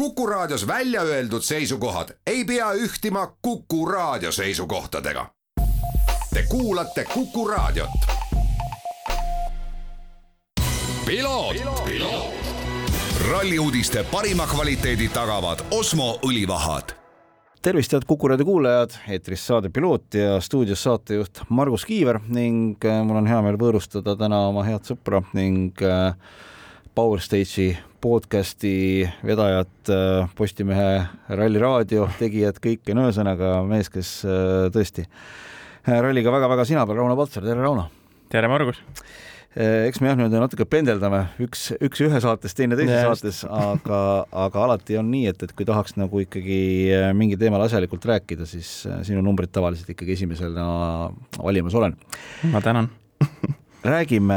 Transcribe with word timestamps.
Kuku 0.00 0.26
Raadios 0.26 0.66
välja 0.66 1.02
öeldud 1.02 1.42
seisukohad 1.42 2.08
ei 2.26 2.44
pea 2.44 2.72
ühtima 2.72 3.36
Kuku 3.42 3.86
Raadio 3.86 4.32
seisukohtadega. 4.32 5.26
Te 6.34 6.42
kuulate 6.48 7.04
Kuku 7.04 7.48
Raadiot. 7.48 7.90
ralli 13.30 13.58
uudiste 13.58 14.04
parima 14.04 14.46
kvaliteedi 14.46 15.08
tagavad 15.08 15.58
Osmo 15.70 16.18
õlivahad 16.26 16.96
tervist, 17.62 17.92
head 17.92 18.04
Kuku 18.06 18.28
raadio 18.28 18.44
kuulajad, 18.44 18.90
eetris 19.08 19.46
saade 19.46 19.68
Piloot 19.68 20.14
ja 20.14 20.40
stuudios 20.40 20.82
saatejuht 20.82 21.42
Margus 21.48 21.84
Kiiver 21.84 22.20
ning 22.28 22.84
äh, 22.84 23.02
mul 23.04 23.20
on 23.20 23.26
hea 23.28 23.42
meel 23.42 23.60
võõrustada 23.60 24.16
täna 24.16 24.46
oma 24.48 24.64
head 24.64 24.88
sõpra 24.88 25.20
ning 25.36 25.82
äh, 25.84 26.16
Power 26.94 27.22
Stage'i 27.22 27.76
podcasti 28.00 29.04
vedajat, 29.26 29.88
äh, 29.88 30.28
Postimehe 30.36 31.06
Ralli 31.28 31.62
raadio 31.62 32.08
tegijat, 32.18 32.58
kõike, 32.62 32.94
no 32.96 33.06
ühesõnaga 33.06 33.60
mees, 33.68 33.90
kes 33.92 34.20
tõesti 34.74 35.06
ralliga 35.86 36.32
väga-väga 36.34 36.66
sina 36.68 36.84
peal, 36.86 37.00
Rauno 37.00 37.16
Paltser, 37.18 37.46
tere 37.46 37.62
Rauno! 37.62 37.88
tere, 38.30 38.50
Margus! 38.50 38.80
Eks 39.50 39.98
me 39.98 40.06
jah, 40.06 40.14
nüüd 40.14 40.30
natuke 40.30 40.62
pendeldame, 40.70 41.24
üks, 41.42 41.72
üks 41.82 42.04
ühe 42.06 42.20
saates, 42.22 42.54
teine 42.54 42.76
teises 42.78 43.02
saates, 43.02 43.40
aga, 43.50 43.98
aga 44.46 44.62
alati 44.62 44.98
on 45.00 45.10
nii, 45.10 45.24
et, 45.32 45.42
et 45.42 45.54
kui 45.58 45.66
tahaks 45.66 45.96
nagu 45.98 46.22
ikkagi 46.22 46.60
eh, 46.94 47.08
mingi 47.18 47.38
teemal 47.38 47.64
asjalikult 47.66 48.06
rääkida, 48.12 48.46
siis 48.46 48.70
sinu 49.08 49.24
numbrid 49.26 49.50
tavaliselt 49.50 49.90
ikkagi 49.90 50.14
esimesena 50.14 50.68
valimas 51.40 51.74
olen. 51.74 51.98
ma 52.54 52.62
tänan 52.62 52.92
räägime, 53.82 54.34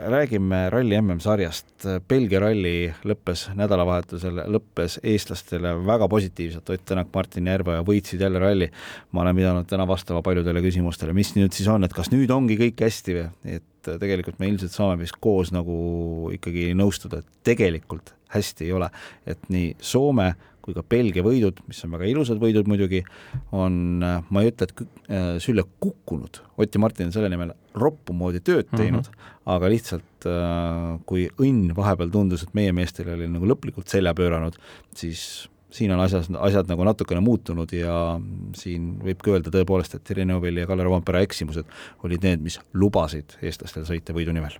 räägime 0.00 0.70
ralli 0.70 1.00
MM-sarjast. 1.00 1.86
Belgia 2.08 2.40
ralli 2.40 2.92
lõppes 3.08 3.46
nädalavahetusel, 3.56 4.42
lõppes 4.52 4.98
eestlastele 5.02 5.74
väga 5.86 6.08
positiivselt, 6.08 6.70
Ott 6.70 6.84
Tänak, 6.84 7.08
Martin 7.14 7.46
Järveoja 7.46 7.82
võitsid 7.86 8.20
jälle 8.20 8.38
ralli. 8.38 8.70
ma 9.10 9.20
olen 9.20 9.36
pidanud 9.36 9.66
täna 9.66 9.86
vastama 9.88 10.22
paljudele 10.22 10.60
küsimustele, 10.60 11.12
mis 11.12 11.34
nüüd 11.36 11.52
siis 11.52 11.68
on, 11.68 11.84
et 11.84 11.92
kas 11.92 12.10
nüüd 12.12 12.30
ongi 12.30 12.56
kõik 12.56 12.84
hästi 12.84 13.14
või, 13.16 13.28
et 13.44 13.92
tegelikult 14.00 14.38
me 14.38 14.48
ilmselt 14.48 14.72
saame 14.72 15.00
vist 15.00 15.16
koos 15.20 15.52
nagu 15.52 16.30
ikkagi 16.32 16.72
nõustuda, 16.74 17.18
et 17.18 17.26
tegelikult 17.44 18.14
hästi 18.32 18.64
ei 18.64 18.72
ole, 18.72 18.90
et 19.26 19.48
nii 19.48 19.76
Soome 19.80 20.34
kui 20.62 20.76
ka 20.76 20.84
Belgia 20.86 21.24
võidud, 21.26 21.58
mis 21.68 21.82
on 21.86 21.94
väga 21.96 22.08
ilusad 22.10 22.40
võidud 22.42 22.68
muidugi, 22.70 23.02
on, 23.50 23.74
ma 24.02 24.42
ei 24.42 24.52
ütle, 24.52 24.68
et 24.68 24.82
äh, 25.10 25.28
sülle 25.42 25.66
kukkunud, 25.82 26.42
Ott 26.62 26.76
ja 26.76 26.80
Martin 26.80 27.08
on 27.08 27.14
selle 27.14 27.30
nimel 27.32 27.54
roppu 27.74 28.14
moodi 28.14 28.42
tööd 28.44 28.68
mhm. 28.68 28.76
teinud 28.76 29.06
mm, 29.08 29.14
-hmm. 29.16 29.38
aga 29.54 29.70
lihtsalt 29.72 30.26
äh, 30.28 30.98
kui 31.08 31.28
õnn 31.42 31.72
vahepeal 31.76 32.12
tundus, 32.12 32.44
et 32.46 32.54
meie 32.54 32.72
meestel 32.72 33.10
oli 33.14 33.28
nagu 33.28 33.48
lõplikult 33.48 33.90
selja 33.90 34.14
pööranud, 34.14 34.58
siis 34.94 35.48
siin 35.72 35.92
on 35.94 36.02
asjas, 36.04 36.28
asjad 36.44 36.68
nagu 36.70 36.84
natukene 36.86 37.22
muutunud 37.24 37.72
ja 37.74 38.18
siin 38.58 38.96
võibki 39.02 39.32
öelda 39.34 39.52
tõepoolest, 39.54 39.96
et 39.96 40.12
Renovil 40.18 40.62
ja 40.62 40.68
Kalle 40.68 40.84
Rompera 40.86 41.22
eksimused 41.24 41.68
olid 42.04 42.26
need, 42.26 42.44
mis 42.44 42.58
lubasid 42.76 43.38
eestlastel 43.42 43.86
sõita 43.88 44.14
võidu 44.16 44.34
nimel. 44.36 44.58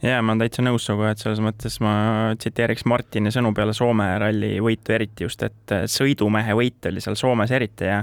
Jaa, 0.00 0.22
ma 0.24 0.32
olen 0.32 0.46
täitsa 0.46 0.64
nõus 0.64 0.86
sinuga, 0.88 1.12
et 1.12 1.20
selles 1.20 1.42
mõttes 1.44 1.76
ma 1.84 1.94
tsiteeriks 2.40 2.86
Martini 2.88 3.32
sõnu 3.34 3.52
peale 3.56 3.74
Soome 3.76 4.06
ralli 4.22 4.54
võitu 4.64 4.94
eriti 4.96 5.26
just, 5.26 5.42
et 5.44 5.74
sõidumehe 5.92 6.56
võit 6.56 6.88
oli 6.88 7.04
seal 7.04 7.18
Soomes 7.20 7.52
eriti 7.52 7.90
ja 7.90 8.00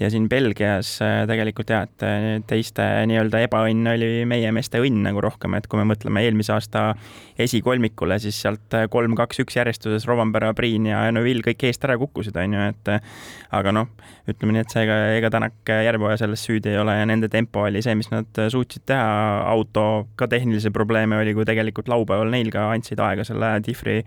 ja 0.00 0.08
siin 0.10 0.28
Belgias 0.28 0.94
äh, 1.04 1.22
tegelikult 1.28 1.70
jah, 1.72 1.84
et 1.84 2.04
äh, 2.06 2.26
teiste 2.48 2.84
nii-öelda 3.10 3.42
ebaõnn 3.44 3.90
oli 3.92 4.24
meie 4.28 4.52
meeste 4.56 4.80
õnn 4.80 5.02
nagu 5.04 5.20
rohkem, 5.24 5.54
et 5.58 5.68
kui 5.68 5.80
me 5.80 5.86
mõtleme 5.90 6.22
eelmise 6.24 6.54
aasta 6.54 6.84
esikolmikule, 7.40 8.16
siis 8.22 8.38
sealt 8.40 8.76
äh, 8.76 8.86
kolm, 8.92 9.14
kaks, 9.18 9.42
üks 9.44 9.58
järjestuses 9.60 10.08
Rovanpera, 10.08 10.54
Priin 10.56 10.88
ja 10.88 11.02
Neville 11.12 11.44
kõik 11.44 11.66
eest 11.68 11.84
ära 11.84 11.98
kukkusid, 12.00 12.38
on 12.40 12.56
ju, 12.56 12.70
et 12.72 12.92
aga 13.60 13.76
noh, 13.76 13.92
ütleme 14.30 14.56
nii, 14.56 14.64
et 14.64 14.72
seega 14.72 14.98
ega 15.18 15.32
Tänak 15.32 15.74
Järveoja 15.84 16.22
selles 16.22 16.46
süüdi 16.48 16.72
ei 16.72 16.80
ole 16.80 16.96
ja 16.96 17.06
nende 17.08 17.28
tempo 17.32 17.66
oli 17.68 17.84
see, 17.84 17.96
mis 17.98 18.08
nad 18.12 18.44
suutsid 18.52 18.86
teha, 18.88 19.44
auto 19.52 19.86
ka 20.16 20.30
tehnilisi 20.32 20.72
probleeme 20.72 21.20
oli, 21.20 21.36
kui 21.36 21.48
tegelikult 21.48 21.92
laupäeval 21.92 22.32
neil 22.32 22.52
ka 22.54 22.70
andsid 22.72 23.00
aega 23.04 23.26
selle 23.28 23.58
Diffri 23.66 24.00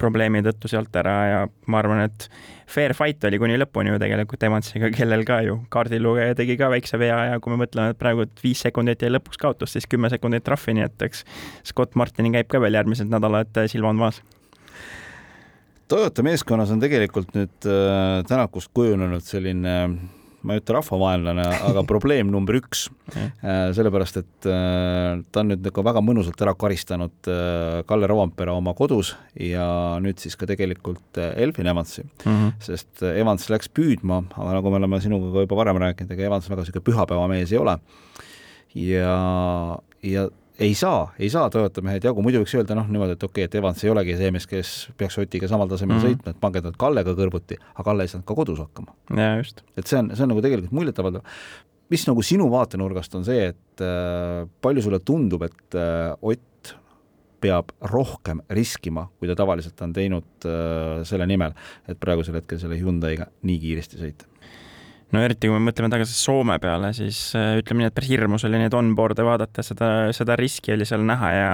probleemi 0.00 0.44
tõttu 0.44 0.70
sealt 0.70 0.94
ära 0.96 1.16
ja 1.28 1.40
ma 1.70 1.80
arvan, 1.82 2.04
et 2.06 2.28
fair 2.70 2.94
fight 2.96 3.24
oli 3.28 3.40
kuni 3.40 3.58
lõpuni 3.60 3.92
ju 3.92 4.00
tegelikult 4.00 4.46
Evansiga, 4.46 4.90
kellel 4.94 5.24
ka 5.28 5.39
ju 5.46 5.58
kaardilugeja 5.72 6.34
tegi 6.38 6.56
ka 6.60 6.70
väikse 6.72 6.98
vea 7.00 7.18
ja 7.32 7.40
kui 7.40 7.54
me 7.54 7.62
mõtleme, 7.64 7.94
et 7.94 8.00
praegu 8.00 8.26
et 8.26 8.44
viis 8.44 8.60
sekundit 8.66 9.02
jäi 9.02 9.12
lõpuks 9.12 9.40
kaotus, 9.40 9.74
siis 9.76 9.88
kümme 9.90 10.10
sekundit 10.12 10.44
trahvi, 10.46 10.76
nii 10.78 10.86
et 10.86 11.08
eks 11.08 11.24
Scott 11.72 11.98
Martini 11.98 12.32
käib 12.34 12.50
ka 12.50 12.60
veel 12.62 12.78
järgmised 12.78 13.10
nädalad 13.10 13.64
silmad 13.72 13.98
maas. 14.00 14.22
Toyota 15.90 16.22
meeskonnas 16.22 16.70
on 16.70 16.80
tegelikult 16.82 17.34
nüüd 17.34 17.66
äh, 17.66 18.20
tänakust 18.28 18.70
kujunenud 18.74 19.24
selline 19.26 19.76
äh, 19.82 19.94
ma 20.46 20.56
ei 20.56 20.62
ütle 20.62 20.76
rahvavaenlane, 20.78 21.44
aga 21.68 21.82
probleem 21.88 22.30
number 22.32 22.56
üks 22.58 22.86
äh, 23.12 23.70
sellepärast, 23.76 24.20
et 24.22 24.48
äh, 24.48 25.20
ta 25.32 25.42
on 25.42 25.52
nüüd 25.52 25.64
nagu 25.66 25.84
väga 25.84 26.02
mõnusalt 26.04 26.40
ära 26.44 26.54
karistanud 26.58 27.30
äh, 27.30 27.80
Kalle 27.88 28.08
Rovanpera 28.10 28.54
oma 28.56 28.74
kodus 28.78 29.12
ja 29.36 29.66
nüüd 30.02 30.22
siis 30.22 30.38
ka 30.40 30.48
tegelikult 30.50 31.20
Elfin 31.20 31.70
Evansi 31.70 32.04
mm, 32.06 32.24
-hmm. 32.24 32.52
sest 32.64 33.04
Evans 33.10 33.48
läks 33.52 33.68
püüdma, 33.68 34.22
aga 34.32 34.58
nagu 34.58 34.72
me 34.72 34.80
oleme 34.80 35.00
sinuga 35.04 35.32
ka 35.34 35.46
juba 35.46 35.60
varem 35.62 35.82
rääkinud, 35.84 36.16
ega 36.16 36.28
Evans 36.30 36.50
väga 36.50 36.64
niisugune 36.64 36.88
pühapäevamees 36.88 37.52
ei 37.52 37.60
ole. 37.60 37.78
ja, 38.74 39.16
ja 40.02 40.28
ei 40.60 40.74
saa, 40.74 41.12
ei 41.18 41.30
saa 41.32 41.50
Toyota 41.50 41.82
mehed 41.84 42.04
jagu, 42.04 42.22
muidu 42.24 42.42
võiks 42.42 42.52
öelda 42.58 42.76
noh, 42.76 42.88
niimoodi, 42.90 43.16
et 43.16 43.24
okei 43.24 43.44
okay,, 43.44 43.48
et 43.48 43.56
Evans 43.60 43.80
ei 43.84 43.92
olegi 43.92 44.16
see 44.18 44.32
mees, 44.34 44.46
kes 44.50 44.74
peaks 45.00 45.16
Otiga 45.22 45.48
samal 45.48 45.70
tasemel 45.70 45.96
mm 45.96 46.02
-hmm. 46.02 46.20
sõitma, 46.20 46.34
et 46.34 46.40
pange 46.40 46.62
ta 46.64 46.72
Kallega 46.84 47.14
kõrvuti, 47.16 47.58
aga 47.72 47.86
Kalle 47.88 48.04
ei 48.04 48.12
saanud 48.12 48.26
ka 48.28 48.36
kodus 48.36 48.60
hakkama. 48.60 48.94
jaa, 49.16 49.36
just. 49.40 49.64
et 49.76 49.86
see 49.86 49.98
on, 49.98 50.12
see 50.14 50.24
on 50.26 50.32
nagu 50.34 50.44
tegelikult 50.44 50.76
muljetavaldav. 50.76 51.22
mis 51.90 52.06
nagu 52.06 52.22
sinu 52.22 52.50
vaatenurgast 52.50 53.14
on 53.14 53.24
see, 53.24 53.48
et 53.48 53.84
äh, 53.84 54.48
palju 54.60 54.82
sulle 54.82 55.00
tundub, 55.00 55.42
et 55.42 55.74
äh, 55.74 56.16
Ott 56.20 56.76
peab 57.40 57.72
rohkem 57.80 58.42
riskima, 58.50 59.08
kui 59.18 59.28
ta 59.28 59.34
tavaliselt 59.34 59.80
on 59.82 59.92
teinud 59.92 60.44
äh, 60.44 61.04
selle 61.04 61.26
nimel, 61.26 61.52
et 61.88 61.98
praegusel 62.00 62.34
hetkel 62.34 62.58
selle 62.58 62.76
Hyundai'ga 62.76 63.30
nii 63.42 63.58
kiiresti 63.58 63.96
sõita? 63.96 64.28
No 65.14 65.22
eriti, 65.24 65.48
kui 65.48 65.56
me 65.56 65.70
mõtleme 65.70 65.90
tagasi 65.92 66.14
Soome 66.14 66.56
peale, 66.62 66.92
siis 66.96 67.18
äh, 67.38 67.56
ütleme 67.60 67.82
nii, 67.82 67.90
et 67.90 67.96
päris 67.96 68.12
hirmus 68.12 68.44
oli 68.46 68.60
neid 68.60 68.74
onboard'e 68.76 69.24
vaadata, 69.26 69.64
seda, 69.66 69.88
seda 70.16 70.36
riski 70.38 70.74
oli 70.74 70.86
seal 70.88 71.04
näha 71.06 71.30
ja 71.34 71.50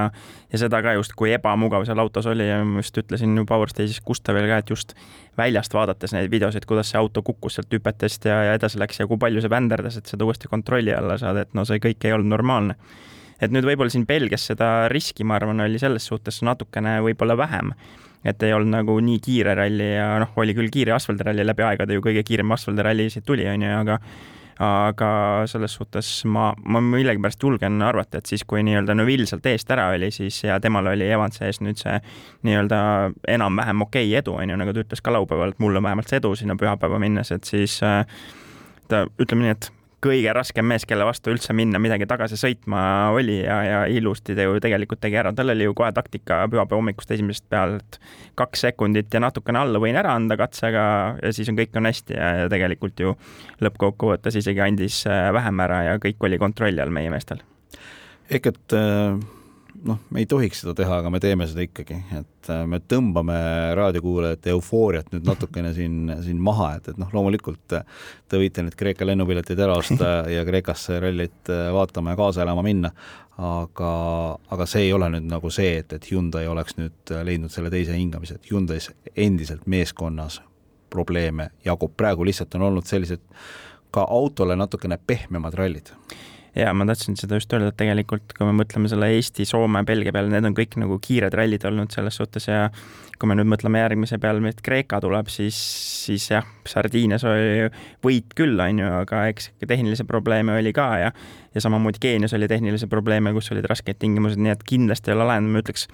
ja 0.52 0.60
seda 0.60 0.82
ka 0.84 0.92
just, 0.98 1.16
kui 1.18 1.32
ebamugav 1.34 1.86
seal 1.88 2.00
autos 2.02 2.28
oli 2.30 2.48
ja 2.48 2.60
ma 2.64 2.84
just 2.84 2.98
ütlesin 3.00 3.36
ju 3.36 3.46
Power 3.48 3.72
Stage'is 3.72 4.02
Gustavile 4.04 4.48
ka, 4.50 4.60
et 4.62 4.72
just 4.72 4.96
väljast 5.38 5.74
vaadates 5.76 6.14
neid 6.16 6.30
videosid, 6.32 6.68
kuidas 6.68 6.92
see 6.92 7.00
auto 7.00 7.24
kukkus 7.26 7.58
sealt 7.58 7.72
hüpetest 7.72 8.28
ja, 8.28 8.42
ja 8.50 8.56
edasi 8.60 8.80
läks 8.80 9.00
ja 9.00 9.08
kui 9.08 9.20
palju 9.20 9.42
see 9.44 9.52
vänderdas, 9.52 9.98
et 10.00 10.12
seda 10.12 10.28
uuesti 10.28 10.52
kontrolli 10.52 10.94
alla 10.94 11.18
saada, 11.20 11.46
et 11.46 11.56
no 11.56 11.64
see 11.68 11.80
kõik 11.82 12.06
ei 12.06 12.16
olnud 12.16 12.36
normaalne. 12.36 12.76
et 13.40 13.52
nüüd 13.52 13.66
võib-olla 13.68 13.92
siin 13.92 14.06
Belgias 14.08 14.46
seda 14.48 14.88
riski, 14.88 15.24
ma 15.24 15.36
arvan, 15.36 15.60
oli 15.60 15.80
selles 15.80 16.06
suhtes 16.08 16.42
natukene 16.44 17.00
võib-olla 17.04 17.36
vähem 17.36 17.72
et 18.26 18.46
ei 18.46 18.54
olnud 18.56 18.74
nagu 18.74 18.96
nii 19.00 19.20
kiire 19.22 19.54
ralli 19.58 19.92
ja 19.94 20.16
noh, 20.22 20.32
oli 20.42 20.54
küll 20.56 20.72
kiire 20.72 20.96
asfaldiralli 20.96 21.44
läbi 21.46 21.66
aegade 21.66 21.96
ju 21.96 22.04
kõige 22.04 22.24
kiirem 22.26 22.56
asfaldiralli 22.56 23.10
siit 23.12 23.26
tuli, 23.26 23.46
on 23.50 23.62
ju, 23.62 23.76
aga 23.82 24.00
aga 24.62 25.08
selles 25.50 25.74
suhtes 25.76 26.08
ma, 26.32 26.46
ma 26.64 26.80
millegipärast 26.80 27.42
julgen 27.42 27.76
arvata, 27.84 28.22
et 28.22 28.30
siis, 28.30 28.44
kui 28.48 28.62
nii-öelda 28.64 28.94
Neville 28.96 29.28
sealt 29.28 29.44
eest 29.50 29.70
ära 29.72 29.90
oli, 29.92 30.08
siis 30.14 30.38
ja 30.46 30.56
temal 30.64 30.88
oli 30.94 31.10
Evansi 31.12 31.44
ees 31.44 31.60
nüüd 31.60 31.76
see 31.80 31.98
nii-öelda 32.48 32.78
enam-vähem 33.36 33.84
okei 33.84 34.08
okay 34.08 34.22
edu, 34.22 34.38
on 34.40 34.54
ju, 34.54 34.56
nagu 34.56 34.72
ta 34.72 34.84
ütles 34.86 35.04
ka 35.04 35.12
laupäeval, 35.12 35.52
et 35.52 35.60
mul 35.60 35.76
on 35.76 35.84
vähemalt 35.84 36.08
see 36.08 36.22
edu 36.22 36.32
sinna 36.40 36.56
pühapäeva 36.56 37.00
minnes, 37.02 37.32
et 37.36 37.44
siis 37.44 37.76
äh, 37.84 38.00
ta, 38.88 39.04
ütleme 39.20 39.44
nii, 39.44 39.56
et 39.58 39.70
kõige 40.04 40.32
raskem 40.36 40.66
mees, 40.68 40.84
kelle 40.88 41.06
vastu 41.08 41.32
üldse 41.32 41.54
minna 41.56 41.80
midagi 41.82 42.06
tagasi 42.08 42.36
sõitma 42.38 42.80
oli 43.16 43.38
ja, 43.40 43.56
ja 43.64 43.78
ilusti 43.88 44.36
ta 44.36 44.44
ju 44.44 44.58
tegelikult 44.62 45.00
tegi 45.02 45.18
ära, 45.20 45.32
tal 45.36 45.54
oli 45.54 45.66
ju 45.66 45.74
kohe 45.76 45.92
taktika 45.96 46.42
pühapäeva 46.52 46.80
hommikust 46.80 47.14
esimesest 47.16 47.46
peale, 47.52 47.80
et 47.80 48.00
kaks 48.38 48.66
sekundit 48.68 49.12
ja 49.14 49.22
natukene 49.24 49.62
alla 49.62 49.80
võin 49.82 49.96
ära 49.96 50.14
anda 50.18 50.36
katsega 50.40 50.84
ja 51.22 51.32
siis 51.32 51.48
on 51.52 51.58
kõik 51.58 51.78
on 51.80 51.88
hästi 51.88 52.18
ja, 52.18 52.32
ja 52.42 52.50
tegelikult 52.52 53.00
ju 53.00 53.16
lõppkokkuvõttes 53.64 54.36
isegi 54.42 54.62
andis 54.64 55.02
äh, 55.08 55.30
vähem 55.36 55.64
ära 55.64 55.82
ja 55.90 55.96
kõik 56.02 56.28
oli 56.28 56.40
kontrolli 56.42 56.84
all 56.84 56.92
meie 56.92 57.10
meestel. 57.12 57.42
ehk 58.30 58.52
et 58.52 58.76
äh 58.76 59.34
noh, 59.84 59.98
me 60.10 60.22
ei 60.22 60.26
tohiks 60.30 60.62
seda 60.62 60.74
teha, 60.76 61.00
aga 61.00 61.10
me 61.12 61.20
teeme 61.22 61.46
seda 61.48 61.64
ikkagi, 61.64 61.98
et 62.18 62.50
äh, 62.52 62.62
me 62.68 62.80
tõmbame 62.80 63.36
raadiokuulajate 63.78 64.52
eufooriat 64.54 65.12
nüüd 65.12 65.26
natukene 65.28 65.72
siin, 65.76 66.10
siin 66.24 66.40
maha, 66.42 66.72
et, 66.78 66.90
et 66.92 67.00
noh, 67.00 67.10
loomulikult 67.14 67.76
äh, 67.78 67.84
te 68.30 68.40
võite 68.40 68.64
need 68.64 68.76
Kreeka 68.78 69.08
lennupiletid 69.08 69.60
ära 69.62 69.78
osta 69.80 70.10
ja 70.34 70.44
Kreekasse 70.48 71.00
rallit 71.02 71.52
äh, 71.52 71.68
vaatama 71.74 72.14
ja 72.14 72.20
kaasa 72.20 72.44
elama 72.46 72.64
minna, 72.66 72.92
aga, 73.36 73.92
aga 74.54 74.68
see 74.70 74.86
ei 74.88 74.94
ole 74.96 75.10
nüüd 75.16 75.28
nagu 75.30 75.52
see, 75.54 75.76
et, 75.82 75.96
et 75.96 76.10
Hyundai 76.10 76.46
oleks 76.50 76.78
nüüd 76.80 77.14
leidnud 77.26 77.52
selle 77.52 77.72
teise 77.72 77.96
hingamise, 77.96 78.38
et 78.38 78.50
Hyundai's 78.50 78.90
endiselt 79.14 79.66
meeskonnas 79.70 80.40
probleeme 80.92 81.50
jagub, 81.66 81.92
praegu 81.98 82.24
lihtsalt 82.24 82.54
on 82.56 82.70
olnud 82.70 82.88
sellised 82.88 83.22
ka 83.94 84.06
autole 84.12 84.56
natukene 84.56 84.98
pehmemad 85.06 85.54
rallid 85.58 85.92
ja 86.56 86.72
ma 86.76 86.86
tahtsin 86.88 87.16
seda 87.20 87.36
just 87.36 87.52
öelda, 87.52 87.70
et 87.72 87.78
tegelikult 87.80 88.32
kui 88.36 88.46
me 88.48 88.54
mõtleme 88.56 88.88
selle 88.90 89.10
Eesti, 89.14 89.44
Soome, 89.48 89.82
Belgia 89.88 90.14
peale, 90.14 90.32
need 90.32 90.48
on 90.48 90.56
kõik 90.56 90.78
nagu 90.80 90.98
kiired 91.02 91.34
rallid 91.36 91.66
olnud 91.68 91.92
selles 91.94 92.16
suhtes 92.16 92.48
ja 92.48 92.66
kui 93.20 93.28
me 93.28 93.36
nüüd 93.38 93.48
mõtleme 93.48 93.80
järgmise 93.80 94.18
peale, 94.20 94.42
et 94.48 94.60
Kreeka 94.64 95.00
tuleb, 95.04 95.28
siis, 95.32 95.56
siis 96.06 96.30
jah, 96.32 96.46
Sardiinias 96.68 97.24
oli 97.28 97.68
võit 98.04 98.36
küll, 98.36 98.60
on 98.60 98.82
ju, 98.82 98.92
aga 99.02 99.26
eks 99.32 99.50
tehnilisi 99.66 100.08
probleeme 100.08 100.56
oli 100.60 100.72
ka 100.76 100.90
ja 101.04 101.12
ja 101.56 101.62
samamoodi 101.64 102.00
Keenias 102.00 102.34
oli 102.36 102.48
tehnilisi 102.48 102.88
probleeme, 102.92 103.32
kus 103.32 103.48
olid 103.54 103.64
rasked 103.70 103.96
tingimused, 104.00 104.40
nii 104.40 104.52
et 104.52 104.64
kindlasti 104.68 105.12
ei 105.12 105.16
ole 105.16 105.28
lahendanud, 105.30 105.56
ma 105.56 105.64
ütleks 105.64 105.88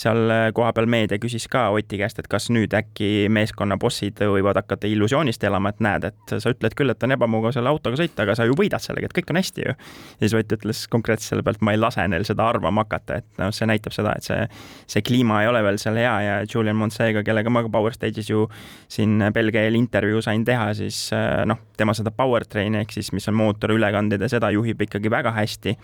seal 0.00 0.32
äh, 0.32 0.46
kohapeal 0.56 0.88
meedia 0.90 1.18
küsis 1.20 1.46
ka 1.50 1.68
Oti 1.74 1.98
käest, 2.00 2.20
et 2.22 2.28
kas 2.30 2.48
nüüd 2.52 2.72
äkki 2.76 3.28
meeskonna 3.32 3.76
bossid 3.80 4.20
võivad 4.20 4.58
hakata 4.60 4.88
illusioonist 4.90 5.44
elama, 5.46 5.72
et 5.74 5.82
näed, 5.84 6.06
et 6.10 6.34
sa 6.42 6.52
ütled 6.52 6.76
küll, 6.78 6.92
et 6.92 7.06
on 7.06 7.16
ebamugav 7.16 7.54
selle 7.56 7.72
autoga 7.72 8.00
sõita, 8.00 8.24
aga 8.24 8.36
sa 8.38 8.46
ju 8.48 8.56
võidad 8.58 8.82
sellega, 8.82 9.10
et 9.10 9.16
kõik 9.16 9.32
on 9.34 9.40
hästi 9.40 9.66
ju. 9.66 9.76
ja 9.76 10.24
siis 10.24 10.36
Ott 10.40 10.54
ütles 10.56 10.86
konkreetselt 10.88 11.34
selle 11.34 11.44
pealt, 11.44 11.60
ma 11.66 11.74
ei 11.74 11.80
lase 11.80 12.06
neil 12.08 12.24
seda 12.24 12.46
arvama 12.48 12.86
hakata, 12.86 13.20
et 13.20 13.40
noh, 13.42 13.52
see 13.54 13.68
näitab 13.68 13.92
seda, 13.92 14.14
et 14.16 14.24
see, 14.24 14.40
see 14.88 15.04
kliima 15.04 15.42
ei 15.44 15.50
ole 15.50 15.60
veel 15.66 15.78
seal 15.82 15.98
hea 16.00 16.14
ja 16.24 16.36
Julian 16.48 16.78
Monsega, 16.80 17.24
kellega 17.26 17.52
ma 17.52 17.64
ka 17.66 17.72
Power 17.72 17.94
Stage'is 17.94 18.30
ju 18.30 18.46
siin 18.88 19.20
Belgia 19.34 19.66
eel 19.66 19.76
intervjuu 19.78 20.22
sain 20.24 20.44
teha, 20.48 20.70
siis 20.78 21.10
äh, 21.16 21.42
noh, 21.48 21.60
tema 21.76 21.94
seda 21.96 22.12
powertrain'i 22.14 22.80
ehk 22.84 22.94
siis, 22.96 23.12
mis 23.16 23.28
on 23.28 23.36
mootoriülekanded 23.40 24.22
ja 24.24 24.30
seda 24.32 24.50
juhib 24.54 24.86
ikkagi 24.86 25.12
väga 25.12 25.34
hästi 25.36 25.76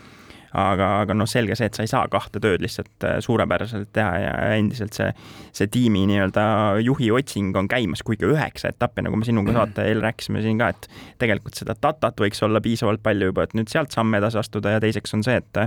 aga, 0.56 0.88
aga 1.04 1.16
noh, 1.16 1.28
selge 1.28 1.56
see, 1.58 1.68
et 1.68 1.76
sa 1.76 1.84
ei 1.84 1.90
saa 1.90 2.06
kahte 2.12 2.40
tööd 2.42 2.64
lihtsalt 2.64 3.06
äh, 3.06 3.18
suurepäraselt 3.24 3.90
teha 3.96 4.12
ja 4.22 4.32
endiselt 4.56 4.96
see, 4.96 5.10
see 5.56 5.68
tiimi 5.72 6.06
nii-öelda 6.10 6.46
juhi 6.84 7.10
otsing 7.14 7.56
on 7.58 7.68
käimas, 7.70 8.04
kuigi 8.06 8.28
üheksa 8.28 8.72
etappi, 8.72 9.04
nagu 9.06 9.20
me 9.20 9.28
sinuga 9.28 9.52
mhm. 9.52 9.60
saate 9.60 9.86
eel 9.90 10.02
rääkisime 10.04 10.42
siin 10.44 10.60
ka, 10.62 10.72
et 10.72 10.90
tegelikult 11.22 11.58
seda 11.58 11.76
datat 11.76 12.24
võiks 12.24 12.42
olla 12.46 12.62
piisavalt 12.64 13.04
palju 13.04 13.32
juba, 13.32 13.46
et 13.46 13.56
nüüd 13.58 13.72
sealt 13.72 13.94
samme 13.94 14.20
edasi 14.22 14.40
astuda 14.40 14.76
ja 14.76 14.82
teiseks 14.82 15.16
on 15.18 15.26
see, 15.26 15.38
et 15.42 15.62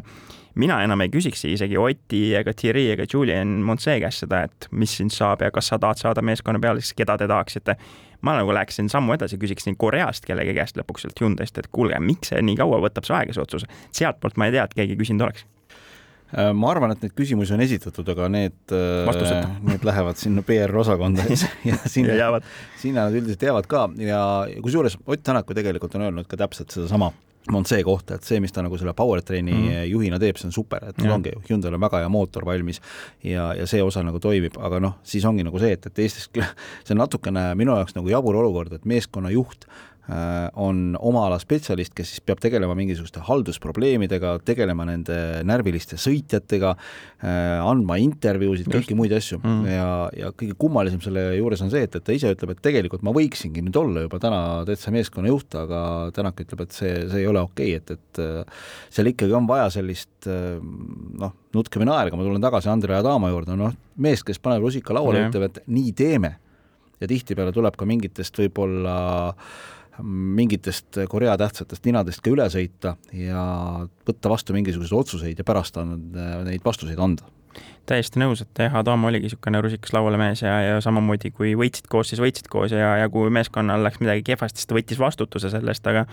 mina 0.59 0.79
enam 0.83 1.05
ei 1.05 1.11
küsiks 1.13 1.45
isegi 1.47 1.77
Oti 1.79 2.23
ega 2.39 2.53
Thierry 2.57 2.89
ega 2.93 3.05
Julian 3.11 3.59
Montse 3.65 3.99
käest 4.01 4.25
seda, 4.25 4.43
et 4.49 4.69
mis 4.71 4.97
sind 4.97 5.13
saab 5.13 5.45
ja 5.45 5.51
kas 5.53 5.69
sa 5.71 5.79
tahad 5.79 6.01
saada 6.01 6.25
meeskonna 6.25 6.61
pealiseks, 6.63 6.97
keda 6.97 7.17
te 7.19 7.29
tahaksite 7.29 7.77
ma 8.25 8.35
nagu 8.39 8.53
läheksin 8.55 8.89
sammu 8.91 9.15
edasi, 9.15 9.39
küsiksin 9.41 9.77
Koreast 9.79 10.27
kellegi 10.27 10.55
käest 10.57 10.79
lõpuks 10.79 11.05
sealt 11.05 11.21
Hyundai'st, 11.21 11.61
et 11.61 11.69
kuulge, 11.71 11.99
miks 12.03 12.33
see 12.33 12.41
nii 12.43 12.57
kaua 12.59 12.81
võtab 12.83 13.07
see 13.07 13.15
aega, 13.15 13.35
see 13.35 13.45
otsus. 13.45 13.65
sealtpoolt 13.95 14.37
ma 14.39 14.49
ei 14.49 14.57
tea, 14.57 14.65
et 14.67 14.75
keegi 14.81 14.99
küsinud 14.99 15.27
oleks. 15.27 15.45
Äh, 16.29 16.51
ma 16.53 16.69
arvan, 16.73 16.93
et 16.93 17.01
neid 17.05 17.15
küsimusi 17.17 17.55
on 17.55 17.63
esitatud, 17.65 18.11
aga 18.13 18.27
need, 18.29 18.59
äh, 18.75 19.39
need 19.69 19.87
lähevad 19.87 20.19
sinna 20.19 20.43
PR-osakonda 20.45 21.25
ja 21.69 21.79
sinna, 21.85 22.43
sinna 22.77 23.07
nad 23.07 23.17
üldiselt 23.17 23.47
jäävad 23.49 23.69
ka 23.71 23.87
ja 24.03 24.21
kusjuures 24.61 24.99
Ott 25.05 25.23
Tänak 25.23 25.49
ju 25.49 25.57
tegelikult 25.57 25.95
on 25.97 26.05
öelnud 26.09 26.29
ka 26.29 26.37
täpselt 26.37 26.75
sedasama 26.75 27.11
on 27.55 27.65
see 27.65 27.83
koht, 27.83 28.11
et 28.15 28.25
see, 28.27 28.39
mis 28.43 28.53
ta 28.53 28.63
nagu 28.65 28.77
selle 28.77 28.93
powertrain'i 28.93 29.53
mm 29.53 29.67
-hmm. 29.67 29.89
juhina 29.89 30.19
teeb, 30.19 30.37
see 30.37 30.49
on 30.49 30.55
super, 30.55 30.85
et 30.89 30.97
mul 31.01 31.11
ongi, 31.17 31.33
Hyundai'l 31.49 31.73
on 31.73 31.81
väga 31.81 32.03
hea 32.03 32.09
mootor 32.09 32.45
valmis 32.45 32.81
ja, 33.23 33.53
ja 33.53 33.67
see 33.67 33.83
osa 33.83 34.03
nagu 34.03 34.19
toimib, 34.19 34.57
aga 34.57 34.79
noh, 34.79 34.97
siis 35.03 35.25
ongi 35.25 35.43
nagu 35.43 35.59
see, 35.59 35.71
et, 35.71 35.85
et 35.85 35.99
Eestis 35.99 36.29
see 36.85 36.95
on 36.95 36.97
natukene 36.97 37.55
minu 37.55 37.75
jaoks 37.75 37.95
nagu 37.95 38.09
jabur 38.09 38.35
olukord, 38.35 38.73
et 38.73 38.85
meeskonna 38.85 39.29
juht 39.29 39.65
on 40.57 40.95
oma 41.05 41.25
ala 41.27 41.37
spetsialist, 41.41 41.93
kes 41.97 42.13
siis 42.13 42.23
peab 42.25 42.39
tegelema 42.41 42.73
mingisuguste 42.77 43.21
haldusprobleemidega, 43.27 44.37
tegelema 44.47 44.85
nende 44.87 45.17
närviliste 45.47 45.99
sõitjatega, 46.01 46.71
äh, 47.21 47.59
andma 47.61 47.99
intervjuusid, 48.01 48.69
kõiki 48.73 48.97
muid 48.97 49.13
asju 49.15 49.39
mm. 49.41 49.69
ja, 49.69 49.89
ja 50.17 50.31
kõige 50.33 50.57
kummalisem 50.59 51.03
selle 51.03 51.27
juures 51.37 51.61
on 51.65 51.71
see, 51.73 51.83
et, 51.85 51.99
et 51.99 52.05
ta 52.05 52.15
ise 52.15 52.33
ütleb, 52.33 52.55
et 52.55 52.63
tegelikult 52.65 53.05
ma 53.05 53.13
võiksingi 53.15 53.63
nüüd 53.65 53.79
olla 53.79 54.05
juba 54.07 54.21
täna 54.23 54.41
täitsa 54.69 54.93
meeskonna 54.95 55.31
juht, 55.31 55.53
aga 55.59 55.85
Tänak 56.15 56.41
ütleb, 56.41 56.65
et 56.65 56.75
see, 56.75 56.93
see 57.11 57.21
ei 57.21 57.29
ole 57.29 57.43
okei 57.45 57.75
okay,, 57.77 57.83
et, 57.83 57.97
et 57.99 58.23
äh, 58.23 58.67
seal 58.93 59.11
ikkagi 59.11 59.35
on 59.37 59.47
vaja 59.49 59.69
sellist 59.77 60.27
noh, 60.27 61.33
nutke 61.55 61.79
või 61.79 61.87
naerge, 61.89 62.17
ma 62.17 62.25
tulen 62.25 62.43
tagasi 62.43 62.69
Andre 62.71 62.97
Adama 62.97 63.29
juurde, 63.31 63.55
noh, 63.59 63.75
mees, 64.01 64.23
kes 64.25 64.41
paneb 64.41 64.65
rusika 64.65 64.95
lauale 64.95 65.21
yeah., 65.21 65.31
ütleb, 65.31 65.49
et 65.49 65.67
nii 65.69 65.93
teeme. 65.97 66.37
ja 66.99 67.07
tihtipeale 67.07 67.53
tuleb 67.55 67.77
ka 67.79 67.85
mingitest 67.87 68.35
võib-olla 68.41 68.95
äh, 69.29 69.77
mingitest 70.03 71.01
Korea 71.09 71.35
tähtsatest 71.37 71.85
ninadest 71.85 72.23
ka 72.23 72.31
üle 72.31 72.45
sõita 72.51 72.95
ja 73.15 73.41
võtta 74.07 74.31
vastu 74.31 74.55
mingisuguseid 74.55 74.99
otsuseid 74.99 75.41
ja 75.41 75.47
pärast 75.47 75.77
on 75.81 75.97
neid 76.47 76.65
vastuseid 76.65 76.99
anda. 76.99 77.27
Täiesti 77.89 78.21
nõus, 78.21 78.43
et 78.43 78.59
jah, 78.61 78.75
Adam 78.77 79.07
oligi 79.09 79.25
niisugune 79.25 79.59
rusikas 79.65 79.89
lauale 79.95 80.19
mees 80.21 80.43
ja, 80.43 80.51
ja 80.61 80.75
samamoodi 80.83 81.31
kui 81.33 81.55
võitsid 81.57 81.87
koos, 81.89 82.11
siis 82.11 82.21
võitsid 82.21 82.45
koos 82.51 82.75
ja, 82.75 82.91
ja 83.01 83.07
kui 83.09 83.31
meeskonnal 83.33 83.81
läks 83.81 83.97
midagi 84.03 84.21
kehvasti, 84.27 84.61
siis 84.61 84.69
ta 84.69 84.77
võttis 84.77 84.99
vastutuse 85.01 85.49
sellest, 85.49 85.87
aga 85.89 86.03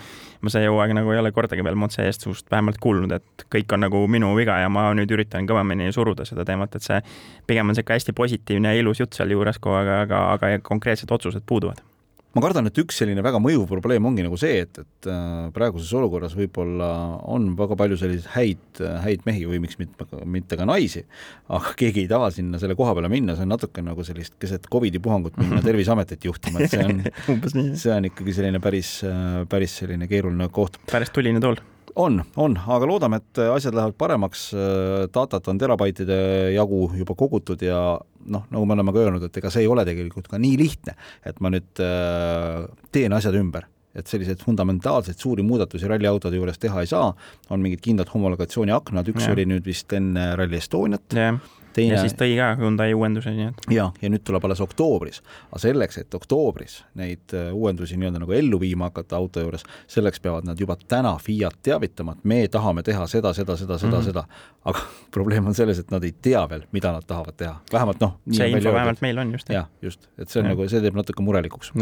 ma 0.40 0.52
see 0.52 0.64
hooaeg 0.64 0.94
nagu 0.96 1.12
ei 1.12 1.20
ole 1.20 1.34
kordagi 1.36 1.64
veel 1.66 1.76
Montse 1.76 2.06
eest 2.08 2.24
suust 2.24 2.48
vähemalt 2.50 2.80
kuulnud, 2.80 3.12
et 3.12 3.44
kõik 3.52 3.74
on 3.76 3.84
nagu 3.84 4.00
minu 4.08 4.32
viga 4.38 4.56
ja 4.62 4.70
ma 4.72 4.86
nüüd 4.96 5.12
üritan 5.12 5.48
kõvemini 5.48 5.90
suruda 5.92 6.24
seda 6.24 6.46
teemat, 6.48 6.78
et 6.78 6.86
see 6.86 7.02
pigem 7.46 7.68
on 7.68 7.76
niisugune 7.76 8.00
hästi 8.00 8.16
positiivne 8.16 8.72
ja 8.72 8.80
ilus 8.80 9.04
jutt 9.04 9.20
sealjuures 9.20 9.60
kogu 9.60 9.76
aeg, 9.82 9.92
aga, 10.06 10.22
aga 10.38 10.56
konkreetsed 10.64 11.12
otsused 11.12 11.44
puuduvad 11.44 11.84
ma 12.36 12.42
kardan, 12.44 12.68
et 12.68 12.80
üks 12.82 13.00
selline 13.00 13.24
väga 13.24 13.40
mõjuv 13.42 13.66
probleem 13.70 14.06
ongi 14.08 14.24
nagu 14.26 14.38
see, 14.40 14.60
et, 14.66 14.80
et 14.82 15.08
äh, 15.10 15.46
praeguses 15.56 15.92
olukorras 15.96 16.36
võib-olla 16.38 16.90
on 17.32 17.50
väga 17.58 17.78
palju 17.80 17.98
selliseid 18.00 18.30
häid, 18.34 18.82
häid 19.04 19.24
mehi 19.28 19.46
või 19.48 19.62
miks 19.64 19.80
mitte, 19.80 20.08
mitte 20.28 20.58
ka 20.60 20.68
naisi, 20.68 21.06
aga 21.48 21.74
keegi 21.80 22.04
ei 22.04 22.10
taha 22.10 22.32
sinna 22.34 22.60
selle 22.62 22.78
koha 22.78 22.96
peale 22.96 23.10
minna, 23.12 23.36
see 23.38 23.46
on 23.46 23.54
natuke 23.56 23.84
nagu 23.84 24.04
sellist 24.06 24.36
keset 24.42 24.68
Covidi 24.72 25.02
puhangut 25.02 25.38
minna 25.40 25.62
Terviseametit 25.66 26.28
juhtima, 26.28 26.62
et 26.62 26.74
see 26.74 26.84
on 26.84 27.00
see 27.82 27.94
on 27.94 28.10
ikkagi 28.10 28.36
selline 28.36 28.60
päris, 28.62 28.98
päris 29.50 29.80
selline 29.82 30.10
keeruline 30.10 30.50
koht. 30.54 30.78
päris 30.90 31.14
tuline 31.14 31.42
tool 31.42 31.58
on, 31.96 32.20
on, 32.36 32.56
aga 32.76 32.88
loodame, 32.88 33.20
et 33.22 33.40
asjad 33.50 33.76
lähevad 33.76 33.96
paremaks, 33.98 34.48
datat 35.14 35.48
on 35.48 35.60
terabaitide 35.60 36.18
jagu 36.54 36.90
juba 36.96 37.16
kogutud 37.18 37.62
ja 37.64 37.80
noh, 38.32 38.44
nagu 38.52 38.66
me 38.66 38.76
oleme 38.76 38.94
ka 38.94 39.04
öelnud, 39.04 39.24
et 39.28 39.40
ega 39.40 39.52
see 39.52 39.64
ei 39.64 39.70
ole 39.70 39.86
tegelikult 39.88 40.28
ka 40.30 40.40
nii 40.42 40.58
lihtne, 40.60 40.96
et 41.26 41.40
ma 41.40 41.52
nüüd 41.54 41.82
äh, 41.82 42.66
teen 42.94 43.16
asjad 43.16 43.38
ümber. 43.38 43.68
Et 43.96 44.04
selliseid 44.04 44.42
fundamentaalseid 44.44 45.16
suuri 45.16 45.40
muudatusi 45.46 45.88
ralliautode 45.88 46.36
juures 46.36 46.58
teha 46.60 46.82
ei 46.84 46.90
saa, 46.90 47.14
on 47.48 47.62
mingid 47.64 47.80
kindlad 47.84 48.10
homologatsiooni 48.12 48.74
aknad, 48.76 49.08
üks 49.08 49.24
ja. 49.24 49.32
oli 49.32 49.46
nüüd 49.48 49.64
vist 49.64 49.92
enne 49.96 50.34
Rally 50.36 50.60
Estoniat. 50.60 51.16
Yeah 51.16 51.40
teine 51.76 51.96
ja 51.96 52.02
siis 52.02 52.16
tõi 52.16 52.34
ka 52.38 52.52
Hyundai 52.60 52.94
uuendusi, 52.96 53.32
nii 53.36 53.48
et. 53.50 53.66
ja, 53.74 53.86
ja 54.02 54.10
nüüd 54.12 54.24
tuleb 54.26 54.44
alles 54.48 54.60
oktoobris. 54.64 55.20
aga 55.50 55.60
selleks, 55.62 55.98
et 56.02 56.14
oktoobris 56.16 56.78
neid 56.98 57.34
äh, 57.36 57.50
uuendusi 57.54 57.98
nii-öelda 58.00 58.22
nagu 58.22 58.36
ellu 58.36 58.60
viima 58.60 58.90
hakata 58.90 59.18
auto 59.20 59.44
juures, 59.44 59.66
selleks 59.92 60.22
peavad 60.24 60.48
nad 60.48 60.60
juba 60.60 60.78
täna 60.88 61.16
Fiat 61.22 61.58
teavitama, 61.66 62.16
et 62.16 62.24
me 62.24 62.40
tahame 62.52 62.84
teha 62.86 63.06
seda, 63.10 63.32
seda, 63.36 63.56
seda, 63.56 63.78
seda 63.78 63.96
mm, 63.96 64.00
-hmm. 64.00 64.04
seda. 64.04 64.24
aga 64.64 64.84
probleem 65.16 65.46
on 65.46 65.54
selles, 65.54 65.78
et 65.82 65.92
nad 65.94 66.04
ei 66.04 66.14
tea 66.22 66.46
veel, 66.50 66.64
mida 66.72 66.92
nad 66.92 67.06
tahavad 67.06 67.36
teha, 67.36 67.56
vähemalt 67.72 68.00
noh. 68.00 68.16
see 68.30 68.48
info 68.50 68.72
vähemalt 68.72 69.04
meil 69.04 69.18
on 69.18 69.32
just. 69.32 69.50
jah, 69.50 69.68
just, 69.82 70.08
et 70.18 70.28
see 70.28 70.40
on 70.40 70.50
ja. 70.50 70.54
nagu, 70.54 70.68
see 70.68 70.80
teeb 70.80 70.96
natuke 70.96 71.22
murelikuks. 71.22 71.72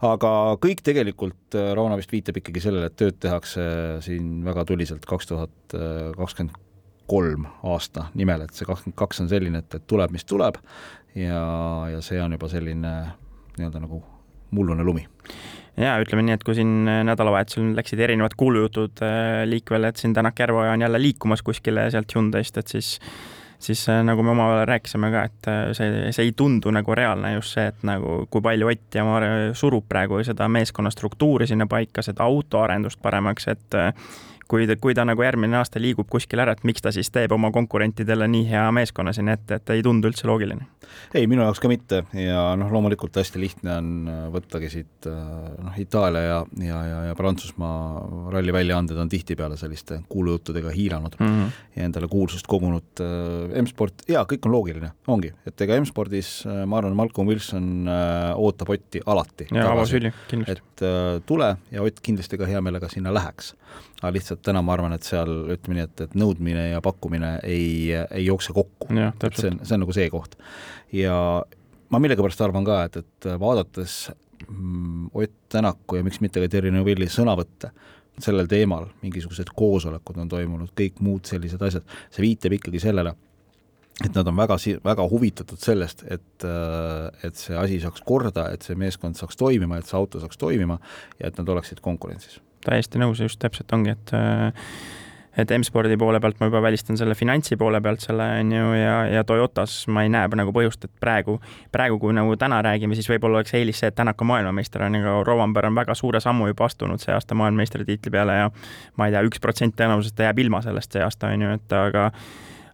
aga 0.00 0.34
kõik 0.66 0.82
tegelikult, 0.82 1.54
äh, 1.54 1.72
Rauno 1.76 1.96
vist 2.00 2.12
viitab 2.12 2.42
ikkagi 2.42 2.60
sellele, 2.60 2.90
et 2.90 2.96
tööd 2.96 3.20
tehakse 3.20 3.62
siin 4.02 4.42
väga 4.44 4.64
tuliselt 4.68 5.06
kaks 5.06 5.26
tuhat 5.26 5.50
kakskümmend 6.16 6.58
kolm 7.12 7.44
aasta 7.68 8.08
nimel, 8.16 8.46
et 8.46 8.56
see 8.56 8.68
kakskümmend 8.68 8.96
kaks 8.96 9.20
on 9.24 9.28
selline, 9.32 9.60
et, 9.60 9.74
et 9.76 9.86
tuleb, 9.86 10.14
mis 10.14 10.24
tuleb. 10.24 10.60
Ja, 11.12 11.42
ja 11.92 12.00
see 12.00 12.20
on 12.24 12.32
juba 12.32 12.48
selline 12.48 12.92
nii-öelda 13.58 13.82
nagu 13.82 14.00
mullune 14.56 14.84
lumi. 14.84 15.04
Ja 15.76 15.96
ütleme 16.00 16.24
nii, 16.24 16.36
et 16.36 16.42
kui 16.44 16.56
siin 16.56 16.84
nädalavahetusel 16.84 17.70
läksid 17.76 18.00
erinevad 18.04 18.34
kuulujutud 18.36 19.04
äh, 19.04 19.42
liikvele, 19.48 19.92
et 19.92 20.00
siin 20.00 20.12
Tänak 20.16 20.40
Järveoja 20.40 20.72
on 20.72 20.84
jälle 20.84 21.00
liikumas 21.00 21.42
kuskile 21.44 21.90
sealt 21.90 22.12
Hyundai'st, 22.16 22.58
et 22.60 22.72
siis 22.72 22.98
siis 23.62 23.84
äh, 23.88 24.02
nagu 24.04 24.22
me 24.22 24.34
omavahel 24.34 24.66
rääkisime 24.68 25.10
ka, 25.14 25.22
et 25.28 25.48
äh, 25.48 25.60
see, 25.76 26.12
see 26.12 26.26
ei 26.28 26.34
tundu 26.36 26.72
nagu 26.74 26.96
reaalne 26.98 27.34
just 27.36 27.56
see, 27.56 27.68
et 27.70 27.86
nagu 27.86 28.22
kui 28.30 28.44
palju 28.44 28.68
Ott 28.72 28.98
ja 28.98 29.04
Maarja 29.06 29.54
surub 29.56 29.86
praegu 29.88 30.20
seda 30.26 30.48
meeskonna 30.48 30.90
struktuuri 30.90 31.46
sinna 31.48 31.68
paika, 31.70 32.04
seda 32.04 32.26
autoarendust 32.26 33.00
paremaks, 33.02 33.48
et 33.54 33.80
kui 34.52 34.68
ta, 34.68 34.76
kui 34.76 34.92
ta 34.96 35.06
nagu 35.08 35.24
järgmine 35.24 35.56
aasta 35.56 35.80
liigub 35.80 36.10
kuskile 36.12 36.44
ära, 36.44 36.52
et 36.52 36.66
miks 36.68 36.84
ta 36.84 36.92
siis 36.92 37.08
teeb 37.12 37.32
oma 37.32 37.48
konkurentidele 37.54 38.28
nii 38.28 38.44
hea 38.50 38.66
meeskonna 38.76 39.14
sinna 39.16 39.38
ette, 39.38 39.56
et 39.56 39.72
ei 39.72 39.84
tundu 39.84 40.10
üldse 40.10 40.28
loogiline? 40.28 40.68
ei, 41.16 41.24
minu 41.30 41.40
jaoks 41.46 41.60
ka 41.62 41.70
mitte 41.72 42.02
ja 42.16 42.42
noh, 42.60 42.68
loomulikult 42.72 43.16
hästi 43.16 43.40
lihtne 43.40 43.76
on 43.78 43.90
äh, 44.12 44.18
võttagi 44.34 44.68
siit 44.72 45.08
äh, 45.08 45.14
noh, 45.56 45.78
Itaalia 45.80 46.22
ja, 46.26 46.38
ja, 46.66 46.80
ja, 46.84 46.98
ja 47.08 47.14
Prantsusmaa 47.16 48.02
ralliväljaanded 48.34 49.00
on 49.00 49.08
tihtipeale 49.12 49.56
selliste 49.56 50.02
kuulujuttudega 50.12 50.74
hiilanud 50.74 51.16
mm 51.18 51.30
-hmm. 51.30 51.62
ja 51.76 51.88
endale 51.88 52.10
kuulsust 52.12 52.48
kogunud 52.50 53.00
äh, 53.00 53.62
M-sport, 53.62 54.04
jaa, 54.08 54.26
kõik 54.28 54.50
on 54.50 54.56
loogiline, 54.56 54.92
ongi, 55.06 55.32
et 55.48 55.64
ega 55.64 55.80
M-spordis 55.80 56.32
ma 56.66 56.82
arvan, 56.82 56.96
Malcolm 56.96 57.32
Wilson 57.32 57.88
ootab 58.36 58.76
Otti 58.76 59.00
alati. 59.06 59.48
jaa, 59.48 59.72
avasüli, 59.72 60.12
kindlasti. 60.28 60.60
et 60.60 61.26
tule 61.26 61.56
ja 61.70 61.82
Ott 61.82 62.00
kindlasti 62.02 62.38
ka 62.38 62.46
hea 62.46 62.60
meelega 62.60 62.88
sinna 62.88 63.14
läheks 63.14 63.54
aga 64.02 64.12
lihtsalt 64.16 64.41
täna 64.46 64.62
ma 64.64 64.74
arvan, 64.76 64.94
et 64.96 65.06
seal 65.06 65.30
ütleme 65.54 65.78
nii, 65.78 65.88
et, 65.88 66.04
et 66.06 66.14
nõudmine 66.18 66.68
ja 66.72 66.82
pakkumine 66.84 67.34
ei, 67.46 67.92
ei 67.92 68.26
jookse 68.26 68.54
kokku. 68.56 68.90
et 69.28 69.38
see 69.38 69.52
on, 69.52 69.60
see 69.62 69.76
on 69.76 69.84
nagu 69.84 69.96
see 69.96 70.08
koht. 70.12 70.36
ja 70.94 71.16
ma 71.92 72.00
millegipärast 72.02 72.44
arvan 72.44 72.66
ka, 72.66 72.82
et, 72.88 73.00
et 73.02 73.32
vaadates 73.40 73.96
mm, 74.48 75.10
Ott 75.14 75.34
Tänaku 75.52 75.98
ja 75.98 76.04
miks 76.06 76.22
mitte 76.24 76.40
ka 76.40 76.48
Terri 76.48 76.70
Neuvilli 76.72 77.08
sõnavõtte, 77.12 77.72
sellel 78.22 78.48
teemal, 78.48 78.86
mingisugused 79.02 79.50
koosolekud 79.56 80.20
on 80.22 80.30
toimunud, 80.32 80.72
kõik 80.76 81.00
muud 81.04 81.28
sellised 81.28 81.60
asjad, 81.64 81.84
see 82.12 82.24
viitab 82.24 82.56
ikkagi 82.56 82.80
sellele, 82.82 83.14
et 84.04 84.14
nad 84.14 84.28
on 84.28 84.36
väga, 84.36 84.56
väga 84.84 85.06
huvitatud 85.08 85.60
sellest, 85.60 86.04
et, 86.10 86.46
et 87.24 87.40
see 87.40 87.56
asi 87.58 87.80
saaks 87.82 88.04
korda, 88.06 88.48
et 88.52 88.64
see 88.64 88.78
meeskond 88.78 89.18
saaks 89.18 89.38
toimima, 89.40 89.78
et 89.78 89.88
see 89.88 89.98
auto 89.98 90.20
saaks 90.22 90.40
toimima 90.40 90.78
ja 91.20 91.28
et 91.28 91.38
nad 91.40 91.52
oleksid 91.54 91.84
konkurentsis. 91.84 92.40
Täiesti 92.64 93.00
nõus, 93.02 93.22
just 93.22 93.40
täpselt 93.42 93.72
ongi, 93.74 93.96
et 93.96 94.14
et 95.32 95.52
M-spordi 95.56 95.96
poole 95.96 96.20
pealt 96.20 96.40
ma 96.40 96.48
juba 96.50 96.60
välistan 96.62 96.98
selle 97.00 97.14
finantsi 97.16 97.56
poole 97.56 97.80
pealt 97.80 98.04
selle, 98.04 98.26
on 98.40 98.52
ju, 98.52 98.66
ja, 98.76 98.96
ja 99.08 99.24
Toyotas 99.24 99.86
ma 99.88 100.04
ei 100.04 100.10
näe 100.12 100.28
nagu 100.36 100.52
põhjust, 100.52 100.84
et 100.84 100.92
praegu, 101.00 101.38
praegu, 101.72 101.96
kui 102.02 102.12
nagu 102.16 102.36
täna 102.36 102.60
räägime, 102.64 102.96
siis 102.98 103.08
võib-olla 103.08 103.40
oleks 103.40 103.56
eelis 103.56 103.80
see, 103.80 103.88
et 103.88 103.96
Tänak 103.96 104.20
on 104.20 104.28
maailmameister, 104.28 104.84
on 104.84 104.98
ju, 104.98 105.02
aga 105.06 105.24
Rovanper 105.28 105.70
on 105.70 105.78
väga 105.80 105.96
suure 105.96 106.20
sammu 106.20 106.50
juba 106.50 106.68
astunud 106.68 107.00
see 107.00 107.14
aasta 107.16 107.38
maailmameistritiitli 107.38 108.12
peale 108.12 108.36
ja 108.42 108.50
ma 109.00 109.08
ei 109.08 109.16
tea, 109.16 109.24
üks 109.28 109.40
protsent 109.40 109.76
tõenäoliselt 109.78 110.18
ta 110.18 110.28
jääb 110.28 110.44
ilma 110.44 110.60
sellest 110.64 110.98
see 110.98 111.04
aasta, 111.04 111.32
on 111.32 111.46
ju, 111.46 111.56
et 111.56 111.76
aga 111.80 112.10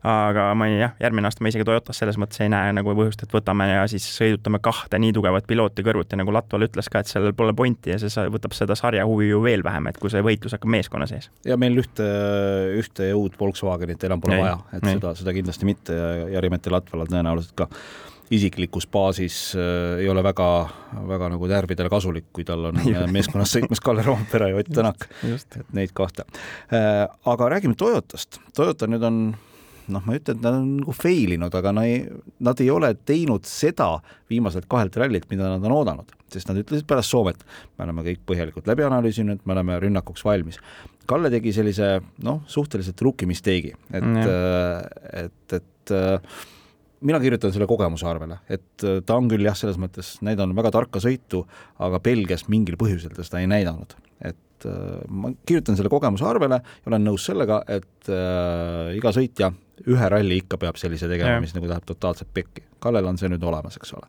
aga 0.09 0.49
ma 0.59 0.69
ei, 0.71 0.79
jah, 0.81 0.95
järgmine 1.03 1.29
aasta 1.29 1.45
ma 1.45 1.53
isegi 1.53 1.67
Toyotas 1.69 2.01
selles 2.01 2.19
mõttes 2.21 2.41
ei 2.45 2.51
näe 2.53 2.73
nagu 2.77 2.95
põhjust, 2.97 3.23
et 3.25 3.35
võtame 3.35 3.69
ja 3.71 3.85
siis 3.91 4.07
sõidutame 4.15 4.61
kahte 4.65 5.01
nii 5.03 5.13
tugevat 5.17 5.49
pilooti 5.49 5.85
kõrvuti, 5.87 6.19
nagu 6.21 6.35
Latval 6.35 6.67
ütles 6.69 6.91
ka, 6.93 7.03
et 7.03 7.11
sellel 7.11 7.35
pole 7.37 7.55
pointi 7.57 7.93
ja 7.93 8.01
see 8.01 8.29
võtab 8.33 8.57
seda 8.57 8.77
sarja 8.79 9.07
huvi 9.09 9.31
ju 9.31 9.43
veel 9.45 9.65
vähem, 9.67 9.91
et 9.91 10.01
kui 10.01 10.13
see 10.13 10.25
võitlus 10.25 10.57
hakkab 10.57 10.73
meeskonna 10.79 11.09
sees. 11.11 11.31
ja 11.49 11.59
meil 11.61 11.77
ühte, 11.83 12.07
ühte 12.79 13.11
uut 13.17 13.39
Volkswagenit 13.41 14.09
enam 14.09 14.23
pole 14.25 14.39
ei, 14.39 14.45
vaja, 14.47 14.61
et 14.73 14.85
ei. 14.85 14.99
seda, 14.99 15.15
seda 15.19 15.35
kindlasti 15.37 15.69
mitte 15.69 15.97
ja 15.97 16.13
Jari-Mati 16.39 16.73
Latvalal 16.73 17.11
tõenäoliselt 17.11 17.57
ka 17.59 17.69
isiklikus 18.35 18.87
baasis 18.93 19.37
äh, 19.57 20.03
ei 20.03 20.09
ole 20.09 20.23
väga, 20.25 20.49
väga 21.09 21.31
nagu 21.33 21.49
närvidele 21.49 21.91
kasulik, 21.93 22.29
kui 22.33 22.47
tal 22.49 22.71
on 22.71 22.81
meeskonnas 23.17 23.53
sõitmas 23.57 23.83
Kalle 23.85 24.05
Roompere 24.07 24.53
ja 24.53 24.61
Ott 24.61 24.73
Tänak, 24.75 25.09
et 25.25 25.61
neid 25.77 25.95
kahte 25.97 26.27
äh,. 26.73 27.05
aga 27.25 27.53
räägime 27.57 27.77
Toyotast. 27.79 28.41
Toyota 28.57 28.89
nüüd 28.91 29.05
on 29.05 29.23
noh, 29.93 30.05
ma 30.05 30.15
ei 30.15 30.21
ütle, 30.21 30.35
et 30.37 30.45
nad 30.45 30.59
on 30.59 30.69
nagu 30.81 30.95
fail 30.97 31.35
inud, 31.37 31.55
aga 31.59 31.73
nad 31.77 31.89
ei, 31.89 32.03
nad 32.45 32.61
ei 32.63 32.69
ole 32.73 32.93
teinud 33.09 33.49
seda 33.49 33.91
viimaselt 34.31 34.69
kahelt 34.71 34.97
rallilt, 35.01 35.29
mida 35.33 35.51
nad 35.51 35.65
on 35.65 35.75
oodanud, 35.79 36.13
sest 36.33 36.51
nad 36.51 36.61
ütlesid 36.61 36.89
pärast 36.89 37.13
Soomet, 37.15 37.43
me 37.79 37.87
oleme 37.87 38.05
kõik 38.11 38.23
põhjalikult 38.29 38.69
läbi 38.71 38.87
analüüsinud, 38.87 39.43
me 39.45 39.57
oleme 39.57 39.79
rünnakuks 39.85 40.25
valmis. 40.27 40.61
Kalle 41.09 41.31
tegi 41.33 41.55
sellise 41.57 41.97
noh, 42.25 42.43
suhteliselt 42.51 43.01
rookie 43.05 43.29
mistake'i, 43.31 43.75
et 43.93 44.05
mm., 44.05 44.27
et, 45.25 45.57
et 45.61 45.95
mina 47.09 47.21
kirjutan 47.23 47.55
selle 47.55 47.69
kogemuse 47.71 48.07
arvele, 48.11 48.41
et 48.51 48.85
ta 49.07 49.17
on 49.17 49.31
küll 49.31 49.47
jah, 49.47 49.57
selles 49.57 49.79
mõttes 49.81 50.17
näidanud 50.27 50.57
väga 50.59 50.75
tarka 50.75 51.01
sõitu, 51.03 51.45
aga 51.85 52.03
Belgias 52.03 52.49
mingil 52.53 52.77
põhjusel 52.81 53.15
ta 53.15 53.25
seda 53.27 53.41
ei 53.45 53.49
näidanud, 53.51 53.95
et 54.27 54.37
ma 55.09 55.31
kirjutan 55.47 55.79
selle 55.79 55.91
kogemuse 55.93 56.27
arvele 56.27 56.59
ja 56.59 56.91
olen 56.91 57.05
nõus 57.07 57.27
sellega, 57.29 57.61
et 57.71 58.11
äh, 58.11 58.97
iga 58.99 59.13
sõitja 59.15 59.53
ühe 59.87 60.11
ralli 60.13 60.41
ikka 60.43 60.59
peab 60.61 60.79
sellise 60.81 61.09
tegema, 61.11 61.39
mis 61.43 61.55
nagu 61.57 61.71
läheb 61.71 61.87
totaalselt 61.89 62.31
pekki. 62.35 62.65
Kallel 62.83 63.09
on 63.11 63.19
see 63.21 63.31
nüüd 63.33 63.45
olemas, 63.47 63.79
eks 63.81 63.95
ole. 63.99 64.09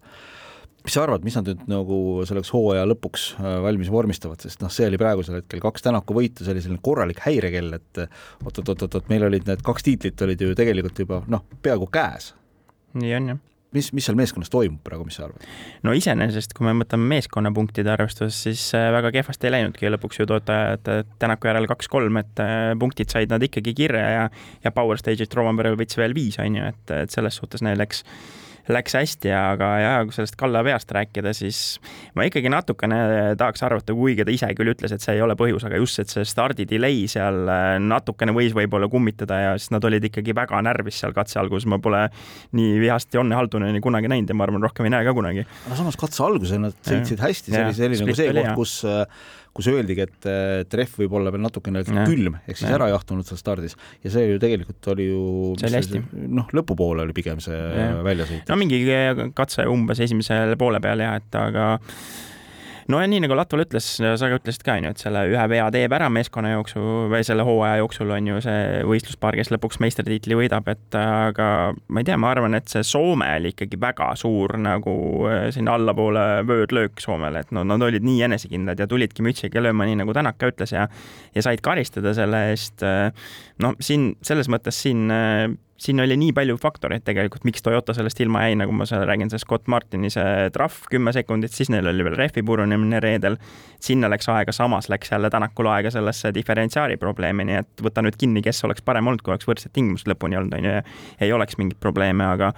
mis 0.84 0.96
sa 0.96 1.04
arvad, 1.04 1.26
mis 1.28 1.36
nad 1.36 1.50
nüüd 1.50 1.66
nagu 1.70 1.98
selleks 2.30 2.54
hooaja 2.56 2.86
lõpuks 2.88 3.26
äh, 3.36 3.58
valmis 3.66 3.92
vormistavad, 3.92 4.40
sest 4.42 4.64
noh, 4.64 4.72
see 4.72 4.88
oli 4.88 4.98
praegusel 5.02 5.42
hetkel 5.42 5.60
kaks 5.64 5.84
Tänaku 5.86 6.16
võitu, 6.16 6.46
see 6.46 6.56
oli 6.56 6.64
selline 6.64 6.82
korralik 6.86 7.20
häirekell, 7.26 7.76
et 7.76 8.06
oot-oot-oot-oot, 8.46 9.12
meil 9.12 9.28
olid 9.28 9.50
need 9.50 9.66
kaks 9.66 9.86
tiitlit 9.86 10.26
olid 10.26 10.42
ju 10.42 10.56
tegelikult 10.58 11.04
juba 11.04 11.22
noh, 11.28 11.44
peaaegu 11.62 11.92
käes. 11.92 12.34
nii 12.96 13.16
on 13.20 13.32
jah 13.34 13.46
mis, 13.76 13.92
mis 13.94 14.08
seal 14.08 14.18
meeskonnas 14.20 14.52
toimub 14.54 14.82
praegu, 14.86 15.06
mis 15.08 15.20
sa 15.20 15.28
arvad? 15.28 15.46
no 15.86 15.94
iseenesest, 15.98 16.56
kui 16.58 16.68
me 16.68 16.76
mõtleme 16.82 17.10
meeskonnapunktide 17.14 17.94
arvestuses, 17.94 18.42
siis 18.48 18.66
äh, 18.78 18.90
väga 18.96 19.14
kehvasti 19.20 19.50
ei 19.50 19.56
läinudki 19.58 19.94
lõpuks 19.94 20.22
ju 20.22 20.28
toetajad 20.30 20.92
Tänaku 21.20 21.52
järel 21.52 21.70
kaks-kolm, 21.70 22.20
et 22.24 22.44
äh, 22.44 22.74
punktid 22.80 23.12
said 23.14 23.32
nad 23.34 23.44
ikkagi 23.46 23.76
kirja 23.78 24.06
ja 24.16 24.28
ja 24.64 24.74
Power 24.76 25.00
Stage'ist 25.00 25.36
Roman 25.38 25.58
võttis 25.80 26.00
veel 26.00 26.16
viis, 26.18 26.40
on 26.42 26.60
ju, 26.60 26.70
et, 26.74 26.96
et 27.06 27.14
selles 27.14 27.42
suhtes 27.42 27.64
neil 27.66 27.80
läks 27.80 28.04
läks 28.74 28.96
hästi, 28.98 29.32
aga 29.34 29.70
jah, 29.82 29.98
kui 30.06 30.16
sellest 30.16 30.38
Kalle 30.40 30.62
veast 30.66 30.92
rääkida, 30.94 31.34
siis 31.38 31.80
ma 32.18 32.26
ikkagi 32.28 32.52
natukene 32.52 33.00
tahaks 33.40 33.64
arvata, 33.66 33.96
kuigi 33.98 34.26
ta 34.28 34.34
ise 34.34 34.52
küll 34.58 34.74
ütles, 34.74 34.94
et 34.94 35.04
see 35.04 35.18
ei 35.18 35.24
ole 35.26 35.36
põhjus, 35.40 35.66
aga 35.68 35.80
just, 35.82 36.02
et 36.04 36.14
see 36.14 36.26
stardi 36.28 36.68
delay 36.70 37.04
seal 37.12 37.50
äh, 37.50 37.74
natukene 37.82 38.36
võis 38.36 38.54
võib-olla 38.58 38.90
kummitada 38.92 39.42
ja 39.44 39.58
siis 39.58 39.74
nad 39.74 39.86
olid 39.90 40.06
ikkagi 40.12 40.36
väga 40.38 40.62
närvis 40.66 41.02
seal 41.02 41.16
katse 41.18 41.42
alguses, 41.42 41.68
ma 41.70 41.82
pole 41.82 42.06
nii 42.58 42.78
vihast 42.84 43.14
Jonne 43.16 43.38
Halduneni 43.38 43.82
kunagi 43.84 44.12
näinud 44.12 44.30
ja 44.30 44.38
ma 44.38 44.48
arvan, 44.48 44.64
rohkem 44.66 44.90
ei 44.90 44.96
näe 44.96 45.08
ka 45.08 45.16
kunagi. 45.18 45.46
no 45.70 45.80
samas 45.80 46.00
katse 46.00 46.24
alguses 46.26 46.62
nad 46.62 46.78
sõitsid 46.86 47.26
hästi, 47.26 47.56
see 47.56 47.68
oli 47.68 47.78
selline 47.82 48.06
nagu 48.06 48.20
see 48.22 48.34
koht, 48.34 48.56
kus 48.60 48.80
äh, 48.88 49.06
kus 49.60 49.70
öeldigi, 49.72 50.08
et 50.08 50.30
trehv 50.72 50.96
võib 51.04 51.18
olla 51.20 51.34
veel 51.36 51.44
natukene 51.44 51.84
ja. 51.84 52.06
külm, 52.08 52.40
ehk 52.46 52.60
siis 52.60 52.70
ja. 52.70 52.78
ära 52.80 52.90
jahtunud 52.94 53.28
seal 53.28 53.42
stardis 53.42 53.76
ja 54.06 54.14
see 54.14 54.26
ju 54.32 54.40
tegelikult 54.42 54.92
oli 54.96 55.10
ju 55.10 55.22
noh, 56.40 56.50
lõpupoole 56.56 57.06
oli 57.06 57.16
pigem 57.18 57.44
see 57.44 57.60
väljasõit. 58.06 58.50
no 58.50 58.60
mingi 58.60 58.82
katse 59.38 59.68
umbes 59.70 60.02
esimesel 60.08 60.56
poole 60.60 60.82
peal 60.84 61.04
jah, 61.04 61.20
et 61.20 61.40
aga 61.40 61.70
no 62.90 63.00
ja 63.02 63.10
nii 63.10 63.22
nagu 63.24 63.36
Latval 63.38 63.64
ütles, 63.64 63.88
sa 64.00 64.30
ka 64.30 64.40
ütlesid 64.40 64.64
ka, 64.66 64.76
onju, 64.80 64.94
et 64.94 65.02
selle 65.04 65.22
ühe 65.30 65.46
vea 65.52 65.68
teeb 65.74 65.94
ära 65.96 66.10
meeskonna 66.14 66.54
jooksul 66.56 67.10
või 67.12 67.22
selle 67.28 67.46
hooaja 67.48 67.84
jooksul 67.84 68.14
on 68.16 68.30
ju 68.32 68.42
see 68.44 68.82
võistluspaar, 68.90 69.38
kes 69.40 69.52
lõpuks 69.54 69.80
meistritiitli 69.84 70.38
võidab, 70.40 70.68
et 70.74 70.98
aga 71.00 71.50
ma 71.76 72.02
ei 72.02 72.10
tea, 72.10 72.18
ma 72.22 72.34
arvan, 72.34 72.58
et 72.58 72.70
see 72.72 72.86
Soome 72.88 73.30
oli 73.38 73.54
ikkagi 73.54 73.80
väga 73.82 74.10
suur 74.20 74.58
nagu 74.62 74.96
äh, 75.30 75.48
sinna 75.56 75.78
allapoole 75.78 76.26
vöödlöök 76.50 77.02
Soomele, 77.04 77.46
et 77.46 77.54
no 77.56 77.66
nad 77.68 77.86
olid 77.86 78.06
nii 78.06 78.26
enesekindlad 78.30 78.82
ja 78.82 78.90
tulidki 78.90 79.26
mütsiga 79.26 79.64
lööma, 79.64 79.88
nii 79.90 80.02
nagu 80.02 80.16
Tänak 80.20 80.40
ka 80.42 80.50
ütles 80.52 80.74
ja 80.74 80.88
ja 81.36 81.46
said 81.46 81.62
karistada 81.64 82.16
selle 82.18 82.50
eest. 82.52 82.82
Äh, 82.84 83.14
no 83.62 83.76
siin 83.84 84.16
selles 84.26 84.50
mõttes 84.52 84.82
siin 84.82 85.08
äh, 85.14 85.46
siin 85.80 86.00
oli 86.04 86.18
nii 86.20 86.34
palju 86.36 86.58
faktoreid 86.60 87.04
tegelikult, 87.08 87.46
miks 87.48 87.64
Toyota 87.64 87.94
sellest 87.96 88.20
ilma 88.24 88.44
jäi, 88.46 88.58
nagu 88.60 88.74
ma 88.76 88.88
seal 88.90 89.06
räägin, 89.08 89.32
see 89.32 89.42
Scott 89.42 89.70
Martini 89.72 90.12
see 90.14 90.50
trahv 90.56 90.84
kümme 90.92 91.14
sekundit, 91.16 91.56
siis 91.56 91.72
neil 91.72 91.88
oli 91.88 92.06
veel 92.06 92.18
rehvi 92.20 92.44
purunemine 92.46 93.00
reedel. 93.04 93.40
sinna 93.80 94.10
läks 94.12 94.28
aega, 94.30 94.52
samas 94.52 94.90
läks 94.90 95.12
jälle 95.12 95.30
Tänakul 95.30 95.72
aega 95.72 95.92
sellesse 95.92 96.34
diferentsiaali 96.36 96.98
probleemi, 96.98 97.46
nii 97.48 97.60
et 97.62 97.84
võta 97.84 98.04
nüüd 98.04 98.20
kinni, 98.20 98.44
kes 98.44 98.64
oleks 98.68 98.84
parem 98.84 99.08
olnud, 99.08 99.24
kui 99.24 99.32
oleks 99.32 99.48
võrdsed 99.48 99.74
tingimused 99.74 100.10
lõpuni 100.12 100.38
olnud, 100.40 100.58
on 100.58 100.68
ju, 100.68 100.78
ja 100.80 100.84
ei 101.20 101.34
oleks 101.34 101.58
mingeid 101.58 101.80
probleeme, 101.80 102.28
aga 102.28 102.54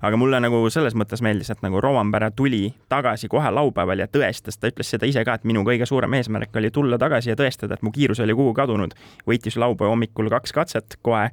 aga 0.00 0.16
mulle 0.16 0.38
nagu 0.40 0.62
selles 0.72 0.94
mõttes 0.96 1.20
meeldis, 1.24 1.50
et 1.52 1.62
nagu 1.64 1.80
Rovanpere 1.82 2.30
tuli 2.36 2.62
tagasi 2.88 3.28
kohe 3.28 3.50
laupäeval 3.52 4.04
ja 4.04 4.06
tõestas, 4.08 4.56
ta 4.56 4.70
ütles 4.70 4.88
seda 4.94 5.08
ise 5.08 5.24
ka, 5.26 5.36
et 5.36 5.48
minu 5.48 5.64
kõige 5.66 5.88
suurem 5.88 6.14
eesmärk 6.16 6.56
oli 6.56 6.70
tulla 6.72 6.98
tagasi 6.98 7.34
ja 7.34 7.36
tõestada, 7.36 7.76
et 7.76 7.82
mu 7.84 7.92
kiirus 7.92 8.22
oli 8.24 8.36
kuhugi 8.36 8.56
kadunud. 8.62 8.94
võitis 9.28 9.58
laupäeva 9.60 9.92
hommikul 9.92 10.30
kaks 10.32 10.56
katset 10.56 10.96
kohe 11.02 11.28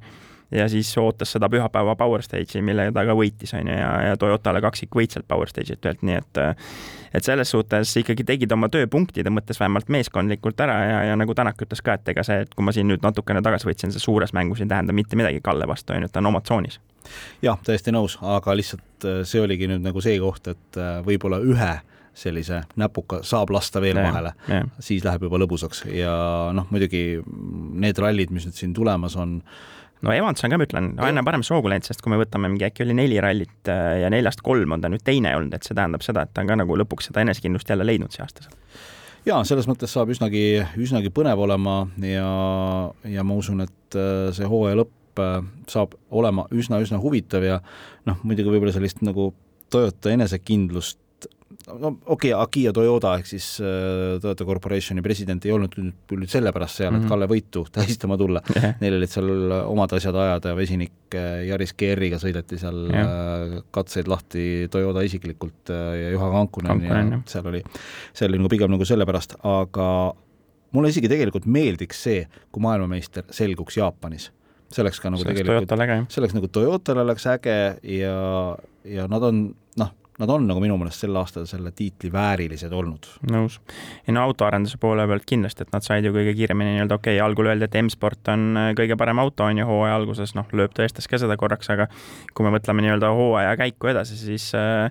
ja 0.50 0.68
siis 0.68 0.90
ootas 0.98 1.32
seda 1.32 1.48
pühapäeva 1.52 1.96
Power 1.96 2.22
Stage'i, 2.22 2.62
millega 2.64 2.92
ta 2.94 3.04
ka 3.08 3.16
võitis, 3.16 3.52
on 3.58 3.68
ju, 3.68 3.74
ja, 3.76 3.90
ja 4.08 4.16
Toyotale 4.20 4.62
kaksikvõit 4.64 5.12
sealt 5.14 5.28
Power 5.28 5.50
Stage'ilt 5.50 5.84
ühelt, 5.84 6.04
nii 6.06 6.16
et 6.18 6.42
et 7.14 7.24
selles 7.24 7.50
suhtes 7.50 7.94
ikkagi 7.96 8.24
tegid 8.28 8.52
oma 8.52 8.68
töö 8.72 8.86
punktide 8.90 9.30
mõttes 9.32 9.60
vähemalt 9.60 9.88
meeskondlikult 9.92 10.60
ära 10.60 10.76
ja, 10.84 10.98
ja 11.10 11.16
nagu 11.16 11.34
Tänak 11.38 11.60
ütles 11.64 11.80
ka, 11.84 11.96
et 11.96 12.08
ega 12.12 12.24
see, 12.26 12.42
et 12.44 12.54
kui 12.54 12.64
ma 12.66 12.74
siin 12.74 12.88
nüüd 12.90 13.04
natukene 13.04 13.42
tagasi 13.44 13.68
võtsin, 13.68 13.92
see 13.94 14.02
suures 14.02 14.34
mängus 14.36 14.60
ei 14.64 14.68
tähenda 14.68 14.92
mitte 14.96 15.16
midagi 15.16 15.40
Kalle 15.44 15.68
vastu, 15.68 15.94
on 15.96 16.04
ju, 16.04 16.12
ta 16.12 16.22
on 16.22 16.32
oma 16.32 16.42
tsoonis. 16.44 16.80
jah, 17.42 17.60
täiesti 17.64 17.94
nõus, 17.94 18.18
aga 18.20 18.56
lihtsalt 18.56 19.08
äh, 19.08 19.22
see 19.28 19.40
oligi 19.40 19.68
nüüd 19.70 19.84
nagu 19.84 20.02
see 20.04 20.18
koht, 20.20 20.50
et 20.52 20.80
äh, 20.80 20.98
võib-olla 21.06 21.40
ühe 21.44 21.72
sellise 22.18 22.62
näpuka 22.76 23.22
saab 23.26 23.52
lasta 23.54 23.80
veel 23.80 23.96
yeah, 23.96 24.08
vahele 24.08 24.32
yeah., 24.48 24.68
siis 24.82 25.04
läheb 25.06 25.28
juba 25.28 25.38
lõbusaks 25.38 25.84
ja 25.94 26.12
noh, 26.54 26.66
muidugi 26.72 27.20
need 27.78 28.00
rallid, 28.02 28.32
mis 28.34 28.48
nüüd 28.48 28.58
siin 28.58 28.74
tulemas 28.76 29.16
on, 29.16 29.38
no 30.02 30.12
Evans 30.14 30.44
on 30.44 30.52
ka, 30.52 30.58
ma 30.60 30.66
ütlen, 30.68 30.90
aina 31.04 31.24
parem 31.26 31.44
soogu 31.46 31.70
läinud, 31.70 31.86
sest 31.88 32.02
kui 32.04 32.12
me 32.12 32.20
võtame 32.20 32.50
mingi 32.52 32.66
äkki 32.68 32.84
oli 32.86 32.96
neli 32.98 33.18
rallit 33.22 33.70
äh, 33.72 33.98
ja 34.02 34.12
neljast 34.12 34.42
kolm 34.46 34.76
on 34.76 34.84
ta 34.84 34.90
nüüd 34.92 35.04
teine 35.06 35.34
olnud, 35.38 35.56
et 35.56 35.66
see 35.66 35.76
tähendab 35.78 36.04
seda, 36.06 36.26
et 36.26 36.34
ta 36.34 36.44
on 36.44 36.52
ka 36.52 36.58
nagu 36.60 36.78
lõpuks 36.82 37.10
seda 37.10 37.24
enesekindlust 37.24 37.72
jälle 37.72 37.86
leidnud 37.86 38.14
see 38.14 38.22
aasta 38.24 38.46
seal. 38.46 38.54
jaa, 39.30 39.40
selles 39.48 39.68
mõttes 39.70 39.92
saab 39.94 40.12
üsnagi, 40.14 40.44
üsnagi 40.80 41.12
põnev 41.14 41.42
olema 41.48 41.80
ja, 42.04 42.30
ja 43.08 43.26
ma 43.26 43.40
usun, 43.40 43.64
et 43.66 43.98
äh, 43.98 44.30
see 44.36 44.48
hooaja 44.48 44.82
lõpp 44.82 45.24
äh, 45.24 45.42
saab 45.70 45.98
olema 46.10 46.46
üsna-üsna 46.54 47.02
huvitav 47.02 47.46
ja 47.46 47.60
noh, 48.08 48.22
muidugi 48.22 48.54
võib-olla 48.54 48.74
sellist 48.76 49.02
nagu 49.06 49.32
Toyota 49.68 50.08
enesekindlust 50.14 51.00
no 51.78 51.92
okei 52.06 52.32
okay,, 52.32 52.42
Akia 52.42 52.72
Toyota 52.72 53.14
ehk 53.18 53.28
siis 53.28 53.46
äh, 53.62 54.18
Toyota 54.22 54.46
Corporationi 54.48 55.02
president 55.04 55.44
ei 55.46 55.52
olnud 55.54 55.74
nüüd 55.78 55.96
küll 56.10 56.22
nüüd 56.22 56.32
sellepärast 56.32 56.80
seal 56.80 56.90
mm, 56.90 56.96
-hmm. 56.96 57.00
et 57.00 57.04
mhm. 57.04 57.12
Kalle 57.12 57.28
võitu 57.30 57.64
tähistama 57.76 58.18
tulla 58.20 58.42
yeah., 58.54 58.76
neil 58.80 58.98
olid 58.98 59.12
seal 59.12 59.32
omad 59.58 59.92
asjad 59.98 60.16
ajada, 60.24 60.54
vesinik 60.58 61.18
äh, 61.18 61.44
Yaris 61.48 61.74
GR-iga 61.78 62.20
sõideti 62.22 62.60
seal 62.60 62.86
yeah. 62.92 63.12
äh, 63.58 63.58
katseid 63.74 64.08
lahti 64.08 64.68
Toyota 64.70 65.04
isiklikult 65.06 65.74
äh, 65.74 65.92
ja 66.04 66.14
Juha 66.16 66.30
Kankunen 66.36 66.82
ja 66.84 67.20
seal 67.26 67.52
oli, 67.52 67.62
see 68.12 68.28
oli 68.28 68.40
nagu 68.40 68.52
pigem 68.52 68.72
nagu 68.74 68.88
sellepärast, 68.88 69.38
aga 69.44 69.88
mulle 70.72 70.90
isegi 70.92 71.08
tegelikult 71.10 71.46
meeldiks 71.46 72.02
see, 72.08 72.26
kui 72.52 72.64
maailmameister 72.64 73.28
selguks 73.30 73.78
Jaapanis 73.80 74.30
see 74.72 74.84
oleks 74.84 75.00
ka 75.00 75.12
nagu 75.12 75.24
see 75.24 75.32
tegelikult, 75.32 75.72
see 76.12 76.20
oleks 76.22 76.36
nagu 76.36 76.50
Toyotale 76.52 77.04
oleks 77.06 77.24
äge 77.32 77.56
ja, 77.88 78.18
ja 78.84 79.06
nad 79.10 79.24
on 79.24 79.40
noh, 79.80 79.94
nad 80.18 80.30
on 80.34 80.46
nagu 80.48 80.62
minu 80.62 80.76
meelest 80.80 81.04
sel 81.04 81.16
aastal 81.18 81.46
selle 81.48 81.70
tiitli 81.76 82.10
väärilised 82.12 82.72
olnud. 82.74 83.06
nõus. 83.30 83.60
ja 84.06 84.14
no 84.16 84.24
autoarenduse 84.26 84.80
poole 84.80 85.06
pealt 85.06 85.26
kindlasti, 85.28 85.66
et 85.66 85.72
nad 85.74 85.86
said 85.86 86.04
ju 86.04 86.12
kõige 86.14 86.34
kiiremini 86.38 86.76
nii-öelda 86.76 86.98
okei 86.98 87.16
okay,, 87.18 87.24
algul 87.24 87.50
öeldi, 87.50 87.68
et 87.68 87.78
M-sport 87.82 88.32
on 88.34 88.48
äh, 88.56 88.72
kõige 88.78 88.98
parem 88.98 89.22
auto, 89.22 89.46
on 89.46 89.62
ju, 89.62 89.68
hooaja 89.68 89.96
alguses, 90.00 90.34
noh, 90.38 90.48
lööb 90.52 90.74
tõestas 90.76 91.08
ka 91.10 91.20
seda 91.22 91.38
korraks, 91.40 91.70
aga 91.74 91.88
kui 92.34 92.46
me 92.46 92.54
mõtleme 92.56 92.84
nii-öelda 92.86 93.14
hooaja 93.14 93.56
käiku 93.60 93.92
edasi, 93.94 94.18
siis 94.18 94.50
äh, 94.58 94.90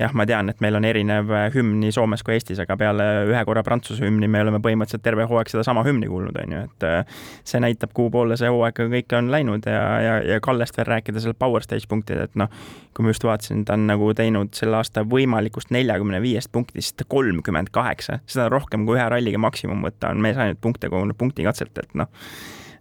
jah, 0.00 0.12
ma 0.16 0.26
tean, 0.28 0.50
et 0.52 0.60
meil 0.64 0.76
on 0.76 0.84
erinev 0.86 1.30
äh, 1.32 1.46
hümn 1.54 1.78
nii 1.80 1.92
Soomes 1.94 2.22
kui 2.26 2.36
Eestis, 2.36 2.60
aga 2.62 2.76
peale 2.80 3.06
ühe 3.30 3.42
korra 3.48 3.62
Prantsuse 3.66 4.04
hümni 4.04 4.28
me 4.30 4.42
oleme 4.44 4.60
põhimõtteliselt 4.64 5.04
terve 5.04 5.24
hooaeg 5.28 5.50
sedasama 5.52 5.84
hümni 5.86 6.08
kuulnud, 6.10 6.36
on 6.42 6.54
ju, 6.56 6.64
et 6.68 6.86
äh, 6.86 7.22
see 7.48 7.62
näitab, 7.62 7.94
kuhu 7.96 8.12
poole 8.14 8.36
see 8.40 8.50
hooaeg 8.52 8.82
kõik 8.92 9.16
on 9.18 9.30
läinud 9.32 9.68
ja, 9.70 9.84
ja, 10.04 10.18
ja 10.34 10.42
Kallest 10.44 10.76
veel 10.78 10.90
rääkida 10.90 11.22
seal 11.22 11.36
Power 11.38 11.64
Stage 11.64 11.88
punktid, 11.88 12.20
et 12.26 12.36
noh, 12.38 12.52
kui 12.96 13.06
ma 13.06 13.14
just 13.14 13.24
vaatasin, 13.26 13.64
ta 13.68 13.78
on 13.78 13.88
nagu 13.88 14.12
teinud 14.16 14.52
selle 14.56 14.80
aasta 14.80 15.06
võimalikust 15.08 15.72
neljakümne 15.74 16.20
viiest 16.24 16.52
punktist 16.52 17.06
kolmkümmend 17.08 17.72
kaheksa, 17.72 18.20
seda 18.28 18.50
rohkem 18.52 18.84
kui 18.88 18.98
ühe 18.98 19.08
ralliga 19.12 19.40
maksimum 19.40 19.84
võtta 19.88 20.12
on 20.12 20.22
mees 20.24 20.38
ainult 20.40 20.60
punkte 20.60 20.92
kogunud 20.92 21.16
punktikatselt, 21.18 21.76
et 21.80 21.98
noh 21.98 22.12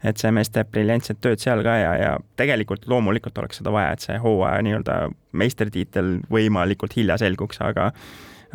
et 0.05 0.21
see 0.21 0.31
mees 0.35 0.51
teeb 0.53 0.69
briljantset 0.73 1.19
tööd 1.23 1.41
seal 1.41 1.63
ka 1.65 1.75
ja, 1.79 1.95
ja 1.99 2.11
tegelikult 2.39 2.85
loomulikult 2.91 3.37
oleks 3.41 3.61
seda 3.61 3.73
vaja, 3.73 3.95
et 3.95 4.05
see 4.05 4.19
hooaja 4.21 4.61
nii-öelda 4.65 4.99
meistritiitel 5.35 6.19
võimalikult 6.31 6.95
hilja 6.97 7.17
selguks, 7.21 7.61
aga 7.65 7.91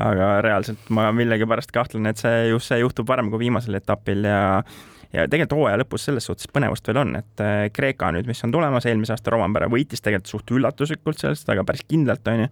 aga 0.00 0.28
reaalselt 0.44 0.88
ma 0.94 1.10
millegipärast 1.12 1.74
kahtlen, 1.74 2.06
et 2.08 2.20
see 2.20 2.46
just 2.48 2.70
see 2.70 2.80
juhtub 2.80 3.08
varem 3.10 3.28
kui 3.32 3.42
viimasel 3.42 3.76
etapil 3.76 4.24
ja 4.24 4.40
ja 5.10 5.26
tegelikult 5.26 5.56
hooaja 5.58 5.80
lõpus 5.82 6.04
selles 6.06 6.28
suhtes 6.28 6.48
põnevust 6.54 6.86
veel 6.86 7.00
on, 7.02 7.16
et 7.18 7.42
äh, 7.42 7.64
Kreeka 7.74 8.12
nüüd, 8.14 8.28
mis 8.30 8.44
on 8.46 8.54
tulemas, 8.54 8.86
eelmise 8.86 9.16
aasta 9.16 9.34
Rompere 9.34 9.66
võitis 9.72 10.04
tegelikult 10.04 10.30
suht 10.30 10.52
üllatuslikult 10.54 11.18
sellest, 11.18 11.50
aga 11.50 11.64
päris 11.66 11.82
kindlalt, 11.88 12.30
on 12.30 12.44
ju 12.44 12.50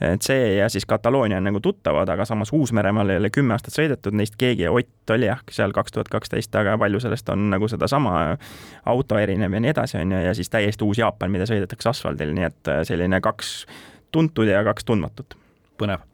et 0.00 0.22
see 0.22 0.54
ja 0.56 0.68
siis 0.68 0.86
Kataloonia 0.86 1.40
on 1.40 1.46
nagu 1.48 1.60
tuttavad, 1.60 2.08
aga 2.08 2.24
samas 2.24 2.52
Uus-Meremaal 2.52 3.10
ei 3.10 3.20
ole 3.22 3.30
kümme 3.34 3.56
aastat 3.56 3.74
sõidetud, 3.74 4.14
neist 4.16 4.36
keegi, 4.38 4.68
Ott 4.68 5.10
oli 5.14 5.26
jah, 5.26 5.40
seal 5.50 5.72
kaks 5.74 5.94
tuhat 5.94 6.08
kaksteist, 6.12 6.54
aga 6.54 6.76
palju 6.78 7.00
sellest 7.02 7.28
on 7.34 7.48
nagu 7.50 7.68
sedasama 7.68 8.14
auto 8.86 9.18
erinev 9.18 9.54
ja 9.56 9.60
nii 9.64 9.72
edasi, 9.74 9.98
on 9.98 10.12
ju, 10.12 10.22
ja 10.28 10.34
siis 10.34 10.50
täiesti 10.52 10.84
uus 10.84 11.00
Jaapan, 11.00 11.32
mida 11.34 11.46
sõidetakse 11.48 11.90
asfaldil, 11.90 12.34
nii 12.36 12.48
et 12.48 12.72
äh, 12.72 12.82
selline 12.88 13.20
kaks 13.24 13.52
tuntud 14.14 14.48
ja 14.48 14.62
kaks 14.64 14.86
tundmatut. 14.88 15.36
põnev. 15.78 16.04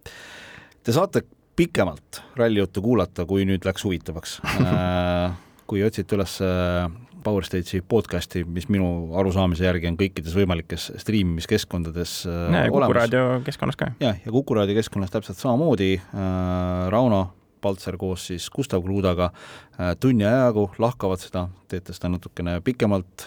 Te 0.85 0.93
saate 0.93 1.25
pikemalt 1.57 2.23
rallijuttu 2.37 2.83
kuulata, 2.83 3.25
kui 3.27 3.45
nüüd 3.49 3.65
läks 3.65 3.85
huvitavaks 3.85 4.39
äh, 4.65 5.37
kui 5.71 5.83
otsite 5.85 6.17
üles 6.17 6.37
äh, 6.45 6.89
Power 7.25 7.47
Stage'i 7.47 7.81
podcast'i, 7.89 8.43
mis 8.45 8.67
minu 8.73 9.15
arusaamise 9.19 9.65
järgi 9.65 9.89
on 9.89 9.97
kõikides 10.01 10.35
võimalikes 10.37 10.91
striimimiskeskkondades 11.01 12.19
äh, 12.29 12.59
ja, 12.59 12.67
Kuku 12.73 12.97
raadio 12.99 13.25
keskkonnas 13.47 13.79
ka. 13.81 13.93
jah, 14.03 14.19
ja 14.21 14.35
Kuku 14.35 14.59
raadio 14.59 14.77
keskkonnas 14.77 15.15
täpselt 15.15 15.41
samamoodi 15.41 15.95
äh,, 15.97 16.91
Rauno 16.93 17.27
Paltser 17.65 17.97
koos 17.97 18.27
siis 18.29 18.51
Gustav 18.53 18.83
Kruudaga 18.85 19.31
tunni 19.97 20.27
ajagu 20.29 20.67
lahkavad 20.77 21.23
seda, 21.23 21.47
teete 21.73 21.95
seda 21.97 22.11
natukene 22.13 22.59
pikemalt 22.61 23.25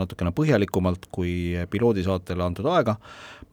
natukene 0.00 0.32
põhjalikumalt 0.34 1.06
kui 1.14 1.54
piloodisaatele 1.70 2.42
antud 2.42 2.66
aega. 2.66 2.96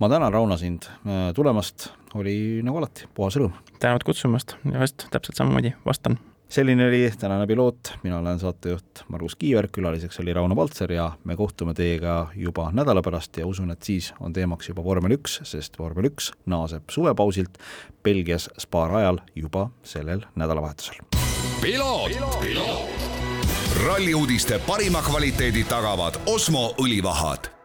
ma 0.02 0.10
tänan, 0.10 0.34
Rauno, 0.34 0.58
sind 0.58 0.90
tulemast, 1.38 1.92
oli 2.18 2.64
nagu 2.66 2.82
alati 2.82 3.06
puhas 3.14 3.38
rõõm. 3.38 3.54
tänud 3.78 4.08
kutsumast, 4.10 4.58
just 4.66 5.06
täpselt 5.14 5.38
samamoodi, 5.38 5.76
vastan 5.86 6.18
selline 6.50 6.88
oli 6.88 7.12
tänane 7.20 7.48
piloot, 7.48 7.94
mina 8.04 8.18
olen 8.20 8.40
saatejuht 8.40 9.04
Margus 9.08 9.36
Kiiver, 9.36 9.68
külaliseks 9.72 10.20
oli 10.20 10.34
Rauno 10.34 10.56
Valtser 10.56 10.92
ja 10.92 11.12
me 11.24 11.36
kohtume 11.36 11.74
teiega 11.74 12.28
juba 12.36 12.70
nädala 12.74 13.02
pärast 13.02 13.38
ja 13.38 13.48
usun, 13.48 13.72
et 13.72 13.84
siis 13.84 14.14
on 14.20 14.34
teemaks 14.34 14.70
juba 14.70 14.84
vormel 14.84 15.18
üks, 15.18 15.40
sest 15.44 15.80
vormel 15.80 16.10
üks 16.12 16.32
naaseb 16.46 16.90
suvepausilt 16.90 17.58
Belgias 18.04 18.50
Spa 18.60 18.88
rajal 18.88 19.20
juba 19.36 19.70
sellel 19.84 20.26
nädalavahetusel. 20.36 21.04
ralli 23.86 24.14
uudiste 24.14 24.60
parima 24.68 25.02
kvaliteedi 25.02 25.64
tagavad 25.64 26.20
Osmo 26.26 26.74
õlivahad 26.82 27.57